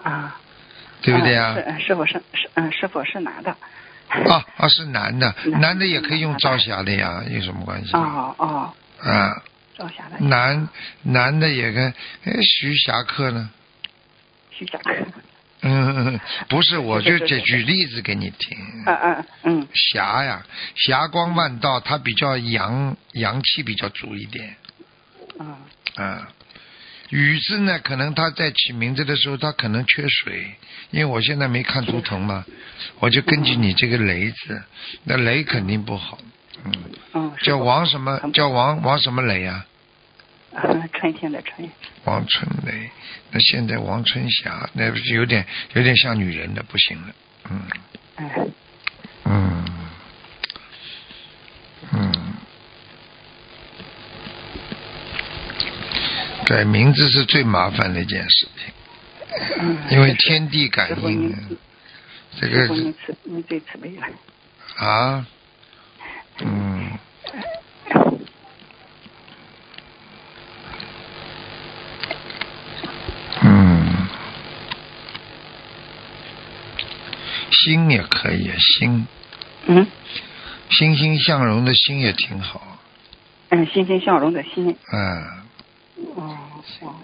[0.03, 0.39] 啊，
[1.01, 1.55] 对不对啊？
[1.65, 3.55] 嗯是师傅是是嗯，是否是男的。
[4.07, 7.91] 啊啊，是男的，男男的也可以用朝霞的呀，有什么关系？
[7.95, 9.41] 哦哦，啊，
[9.77, 10.67] 朝霞的男
[11.03, 11.87] 男的也跟
[12.25, 13.49] 哎徐霞客呢？
[14.51, 14.93] 徐霞客。
[15.63, 18.57] 嗯，不是，我就举举例子给你听。
[18.87, 20.43] 嗯嗯嗯霞呀，
[20.75, 24.55] 霞光万道，它比较阳阳气比较足一点。
[25.39, 25.55] 嗯
[25.95, 26.27] 啊，
[27.11, 30.55] 雨字呢，可能他在起名字的时候，他可能缺水，
[30.91, 32.43] 因为我现在没看图腾嘛，
[32.99, 34.63] 我就根据你这个雷字，
[35.03, 36.17] 那雷肯定不好。
[36.63, 36.73] 嗯，
[37.13, 37.33] 嗯。
[37.43, 38.19] 叫王什么？
[38.33, 39.65] 叫王王什么雷呀
[40.53, 40.63] 啊？
[40.63, 41.69] 嗯春天的春。
[42.05, 42.89] 王春雷，
[43.31, 47.13] 那现在王春霞，那不是有点有点像女人的，不行了。
[47.49, 47.61] 嗯
[48.17, 48.51] 嗯
[49.25, 49.65] 嗯
[51.91, 52.11] 嗯，
[56.51, 58.73] 对，名字是最麻烦的一件事情，
[59.61, 61.29] 嗯，因为天地感应。
[61.29, 61.57] 您，
[62.37, 64.05] 这个师傅您慈您最慈悲了。
[64.75, 65.25] 啊，
[66.39, 66.91] 嗯，
[73.43, 74.07] 嗯，
[77.51, 79.07] 心也可以，心。
[79.67, 79.87] 嗯？
[80.69, 82.77] 欣欣向荣的心也挺好，
[83.51, 84.75] 嗯，欣欣向荣的心。
[84.91, 85.40] 嗯，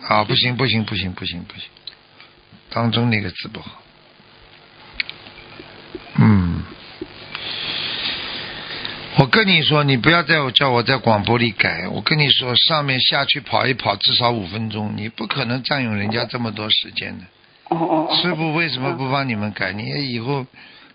[0.07, 1.63] 啊，不行不行不行不行不行，
[2.69, 3.81] 当中那个字不好，
[6.15, 6.63] 嗯。
[9.19, 11.87] 我跟你说，你不要再叫我在广播里改。
[11.87, 17.25] 我跟你说，上面下去跑一跑，至少五分钟，你不可能占用人家这么多时间的。
[17.69, 18.15] 哦哦哦。
[18.21, 19.73] 师傅为什么不帮你们改？
[19.73, 20.45] 你以后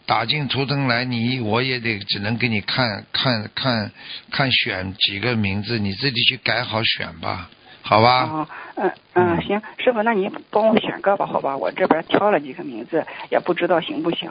[0.06, 3.90] 打进图腾来，你我也得只能给你看看看
[4.30, 7.50] 看选几个名字，你自己去改好选吧，
[7.82, 8.24] 好吧？
[8.24, 11.56] 哦，嗯嗯，行，师傅，那您帮我选个吧，好吧？
[11.56, 14.30] 我这边挑了几个名字，也不知道行不行。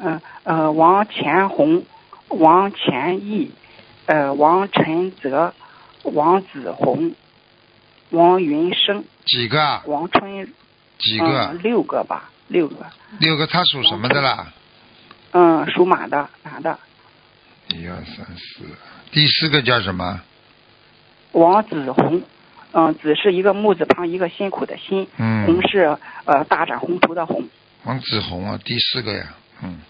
[0.00, 1.84] 嗯呃，王乾红，
[2.28, 3.50] 王乾义，
[4.06, 5.52] 呃，王晨泽，
[6.04, 7.14] 王子红，
[8.10, 9.82] 王云生，几个啊？
[9.86, 10.52] 王春，
[10.98, 12.86] 几个六个吧，六个。
[13.18, 14.52] 六个，他属什么的啦？
[15.32, 16.78] 嗯，属马的，男的。
[17.68, 18.64] 一二三四，
[19.10, 20.20] 第四个叫什么？
[21.32, 22.22] 王子红，
[22.72, 25.46] 嗯，子是一个木字旁一个辛苦的辛，嗯。
[25.46, 27.48] 红是呃大展宏图的宏，
[27.84, 29.80] 王子红啊，第四个呀，嗯。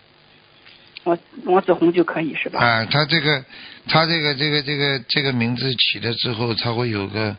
[1.05, 2.61] 王王子红就可以是吧？
[2.61, 3.45] 啊，他这个，
[3.89, 7.35] 他这个这个这个这个名字起了之后，他会有个，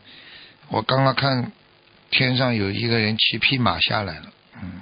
[0.70, 1.52] 我刚刚看
[2.10, 4.22] 天上有一个人骑匹马下来了，
[4.60, 4.80] 嗯，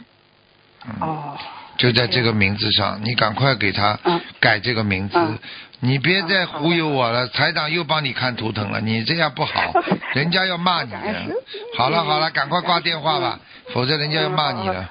[0.86, 1.36] 嗯，哦，
[1.76, 4.20] 就在这个名字上，你赶快给他嗯。
[4.40, 5.38] 改这个名字，嗯
[5.80, 9.72] 你别再忽悠我了，台长又帮你看图腾了，你这样不好，
[10.14, 10.92] 人家要骂你。
[11.76, 13.38] 好了好了，赶快挂电话吧，
[13.72, 14.88] 否则人家要骂你了。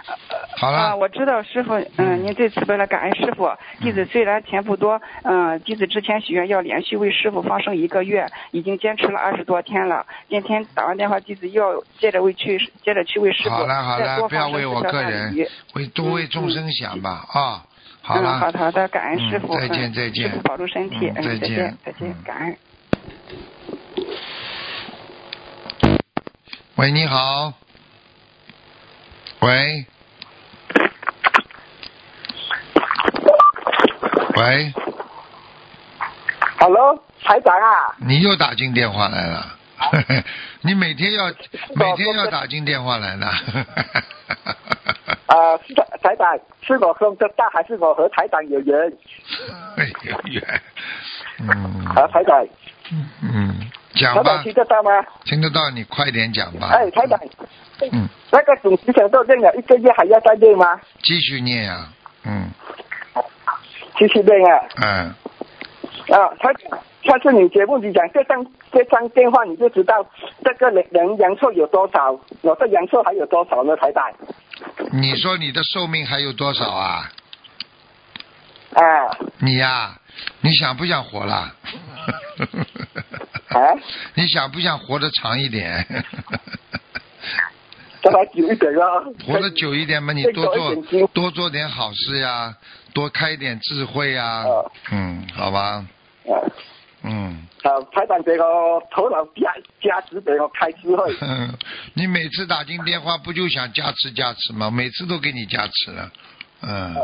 [0.57, 3.49] 好啊，了，我知道师傅，嗯，您最慈悲了，感恩师傅。
[3.79, 10.05] 弟子虽然钱不多，嗯，弟子之前许愿要连续为师傅放生一个月，已经坚持了二十多天了。
[10.29, 15.35] 今天打完电话，弟子又要接着为去，接着去为师傅好了好了，不要为我个人，
[15.75, 17.63] 为多为众生想吧啊！
[18.07, 20.29] 好嗯，了，好的好的，感恩师傅，嗯再见嗯再见。
[20.29, 21.49] 师傅保重身体，嗯，再见。
[21.49, 22.57] 见再见嗯，感恩。
[26.75, 27.51] 喂，你好。
[29.41, 29.85] 喂。
[34.37, 34.73] 喂
[36.59, 39.57] ，Hello，台长啊，你又打进电话来了，
[40.61, 41.25] 你每天要
[41.75, 43.15] 每天要打进电话来
[45.27, 45.35] 了。
[45.35, 48.91] 呃，是的台长，是我说的大还是我和台长有缘？
[49.77, 50.61] 哎有缘，
[51.39, 52.45] 嗯啊，台长，
[53.21, 53.53] 嗯，
[53.93, 54.91] 讲吧台长，听得到吗？
[55.25, 56.69] 听得到，你快点讲吧。
[56.71, 57.19] 哎，台长，
[57.91, 60.79] 嗯，那个主持人都练了一个月，还要再练吗？
[61.03, 61.89] 继续念啊，
[62.23, 62.49] 嗯
[63.97, 64.63] 继续练啊。
[64.77, 65.15] 嗯，
[66.17, 69.93] 啊，台长，上次你节目你讲这张这张电话，你就知道
[70.43, 73.75] 这个人人阳寿有多少，我的阳寿还有多少呢？
[73.77, 74.11] 台长，
[74.91, 77.09] 你说你的寿命还有多少啊？
[78.73, 78.83] 啊
[79.39, 79.97] 你呀、
[80.41, 81.51] 你想不想活了？
[83.49, 83.73] 啊，
[84.15, 85.85] 你想不想活得长一点？
[88.03, 89.13] 再来久一点咯。
[89.25, 90.75] 活得久一点嘛，你多做
[91.13, 92.53] 多做点好事呀，
[92.93, 94.71] 多开一点智慧呀哦。
[94.91, 95.83] 嗯，好吧，
[96.25, 96.33] 啊，
[97.07, 97.47] 嗯。
[97.63, 101.13] 啊，台长给我头脑加加持，给我开智慧。
[101.95, 104.69] 你每次打进电话不就想加持加持吗？
[104.69, 106.11] 每次都给你加持了，
[106.61, 106.95] 嗯。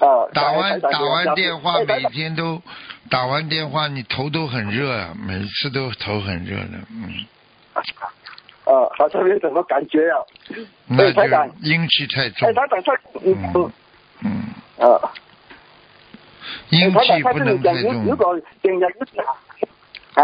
[0.00, 2.60] 啊，打完打完电话，每天都
[3.08, 7.24] 打完电话，你头都很热啊，每次都头很热的，嗯，
[8.64, 10.18] 哦，好像没什么感觉啊。
[10.88, 11.22] 那就
[11.62, 12.52] 阴气太重
[13.24, 13.72] 嗯
[14.24, 14.42] 嗯，
[14.78, 14.98] 啊，
[16.70, 18.16] 阴气不能太重
[20.14, 20.22] 啊，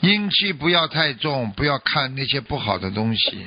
[0.00, 3.46] 阴气不要太重，不要看那些不好的东西，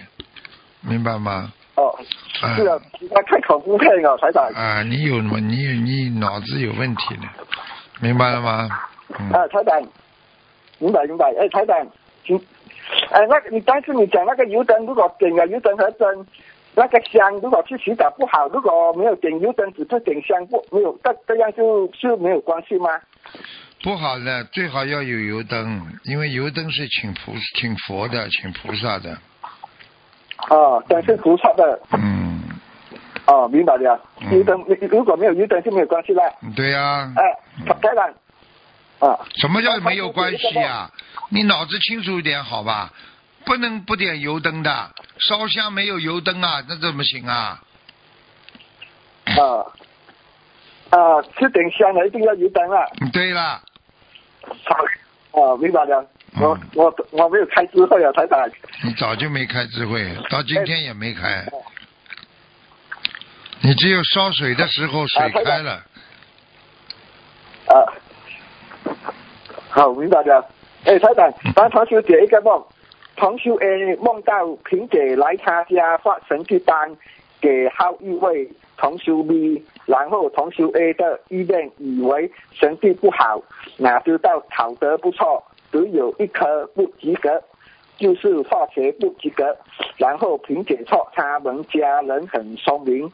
[0.82, 1.52] 明白吗？
[1.76, 1.94] 哦，
[2.42, 2.80] 哎是啊，
[3.10, 4.44] 那看恐怖片啊，台长。
[4.54, 5.40] 啊，你有什么？
[5.40, 7.24] 你你脑子有问题的，
[8.00, 8.70] 明白了吗？
[9.20, 9.82] 嗯，啊，台长，
[10.80, 11.34] 明白明白。
[11.40, 11.76] 哎，台长，
[12.26, 12.38] 请，
[13.10, 16.28] 哎，那个你当时你讲那个油灯，如果点了油灯和灯，
[16.76, 22.90] 那个香如果去洗澡不好，如果没有点油灯，只是点香不没有，这这样就是没有关系吗？
[23.84, 29.18] 不好的，最好要有油灯，因为油灯是请菩请佛的，请菩萨的。
[30.50, 31.80] 哦，灯是菩萨的。
[31.92, 32.42] 嗯，
[33.28, 34.00] 哦，明白了。
[34.22, 34.60] 嗯油灯
[34.90, 36.24] 如果没有油灯就没有关系了。
[36.56, 37.24] 对呀、哎，
[37.82, 38.14] 当然，
[39.00, 40.90] 啊，什么叫没有关系啊？
[41.30, 42.92] 你脑子清楚一点好吧？
[43.46, 47.62] 不能不点油灯的，烧香没有油灯啊，那怎么行啊？
[49.26, 49.38] 啊
[50.90, 52.86] 啊，吃点香的一定要油灯啊。
[53.12, 53.62] 对了，
[54.66, 54.76] 好，
[55.42, 56.10] 啊，明白了。
[56.36, 58.40] 我嗯我我没有开智慧啊，台长。
[58.84, 61.46] 你早就没开智慧，到今天也没开。
[63.62, 65.84] 你只有烧水的时候水开了，
[67.68, 67.74] 啊，
[69.70, 70.50] 好，明白了。
[70.86, 72.66] 哎，台长，帮同学点一个梦，
[73.16, 76.96] 同学 A 梦到萍姐来他家发神迹单
[77.40, 83.42] 给好一位同学 B，然后同学 A 的医院以为神迹不好，
[83.78, 87.42] 哪知道考得不错，只有一科不及格。
[87.96, 89.56] 就是化学不及格，
[89.98, 93.10] 然后萍姐说他们家人很聪明，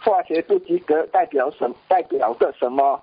[0.00, 3.02] 化学不及格代表什代表着什么？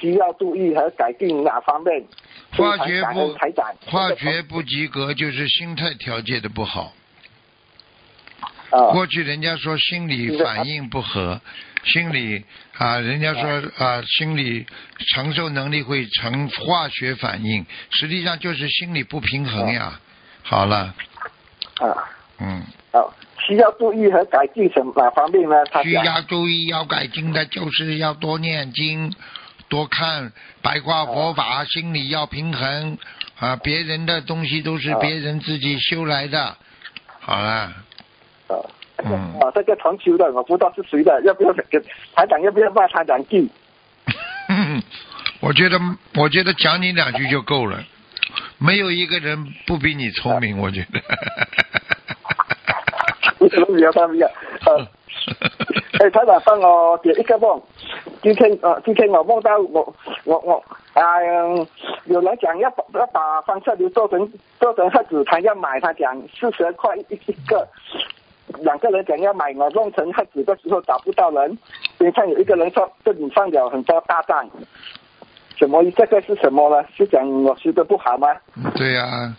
[0.00, 2.02] 需要注意和改进哪方面？
[2.56, 3.36] 化学不。
[3.86, 6.92] 化学不及格就是心态调节的不好。
[8.70, 11.40] 啊过去人家说心理反应不合，
[11.84, 12.44] 心理
[12.78, 13.42] 啊，人家说
[13.78, 14.64] 啊，心理
[15.12, 20.00] 承受能力会成化学反应，实际上就是心理不平衡呀。
[20.42, 20.94] 好了，
[21.80, 21.90] 啊
[22.38, 23.02] 嗯，啊，
[23.38, 25.56] 需要注意和改进什么哪方面呢？
[25.72, 29.12] 他需要注意要改进的就是要多念经，
[29.70, 32.98] 多看白话佛法，心里要平衡
[33.38, 36.56] 啊，别人的东西都是别人自己修来的。
[37.20, 37.72] 好了，啊。
[39.02, 41.80] 嗯啊，这个传球的我不知道是谁的，要不要给
[42.14, 43.48] 台长要不要骂他两句？
[45.40, 45.80] 我觉得，
[46.16, 47.82] 我觉得讲你两句就够了，
[48.58, 51.00] 没有一个人不比你聪明，我觉得。
[53.38, 54.28] 为什么不要他不要？
[54.66, 54.86] 呃，
[56.04, 57.62] 哎，台长帮我点一个梦。
[58.22, 59.94] 今天呃，今天我梦到我
[60.24, 60.62] 我我
[60.92, 61.66] 啊、嗯
[62.04, 67.66] 有人讲要把要把方策流做成做成盒子，他要买，他讲四十块一一个。
[68.58, 71.56] 两个人讲要买，我弄成盒子的时候找不到人，
[71.96, 74.46] 边上有一个人说这里放了很多大蛋，
[75.56, 76.84] 什么这个是什么呢？
[76.96, 78.28] 是讲我修的不好吗？
[78.74, 79.32] 对呀、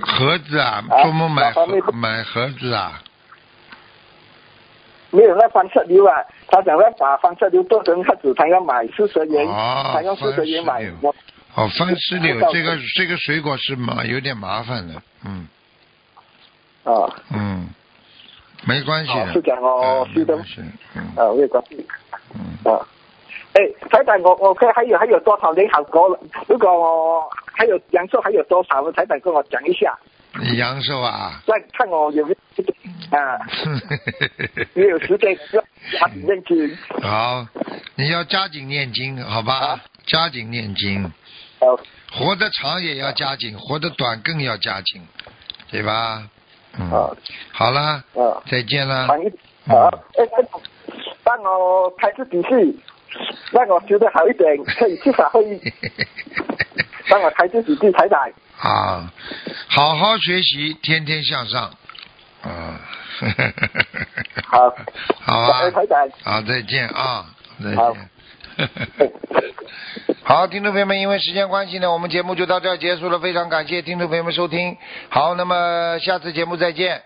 [0.00, 3.00] 盒子啊，啊做梦买盒买盒子啊？
[5.12, 6.16] 没有那方策流啊，
[6.48, 11.14] 他讲要把方策流做成盒子，他要买四十元，哦他用四十元买番石榴，我
[11.54, 14.94] 哦，番石榴这个这个水果是麻有点麻烦的，
[15.24, 15.46] 嗯。
[16.84, 17.68] 啊嗯，
[18.66, 20.34] 没关系的，哦是讲哦是的。
[20.96, 21.02] 嗯。
[21.14, 21.86] 啊没有关系。
[22.34, 22.80] 嗯，啊。
[23.54, 23.60] 哎，
[23.90, 25.52] 台长，我我看还有还有多少？
[25.52, 26.18] 人好过了？
[26.48, 30.11] 如果我还有阳寿还有多少，台长跟我讲一下，你
[30.56, 31.42] 阳寿啊？
[31.46, 33.38] 再看我有没有啊，
[34.74, 35.62] 没有时间要
[35.98, 36.78] 加紧念经。
[37.02, 37.46] 好，
[37.96, 39.54] 你要加紧念经，好吧？
[39.54, 41.04] 啊加紧念经，
[41.60, 41.78] 好
[42.10, 45.00] 活得长也要加紧，活得短更要加紧，
[45.70, 46.28] 对吧？
[46.78, 47.10] 嗯，啊
[47.52, 47.80] 好了，
[48.14, 49.06] 啊，再见了。
[49.06, 49.28] 长一
[49.70, 50.60] 啊，哎，台长，
[51.22, 52.80] 帮我开始底细，
[53.52, 55.60] 让我修得好一点，可以去法会议。
[57.08, 58.18] 帮我开始底细，台长。
[58.62, 59.12] 啊，
[59.68, 61.70] 好好学习，天天向上。
[62.42, 62.80] 啊，
[64.46, 64.74] 好，
[65.20, 65.70] 好啊。
[66.22, 67.26] 好，再见啊，
[67.60, 68.10] 再见。
[70.22, 73.18] 好，听众朋友们，因为时间关系呢，我们节目就到这儿结束了。
[73.18, 74.76] 非常感谢听众朋友们收听。
[75.08, 77.02] 好，那么下次节目再见。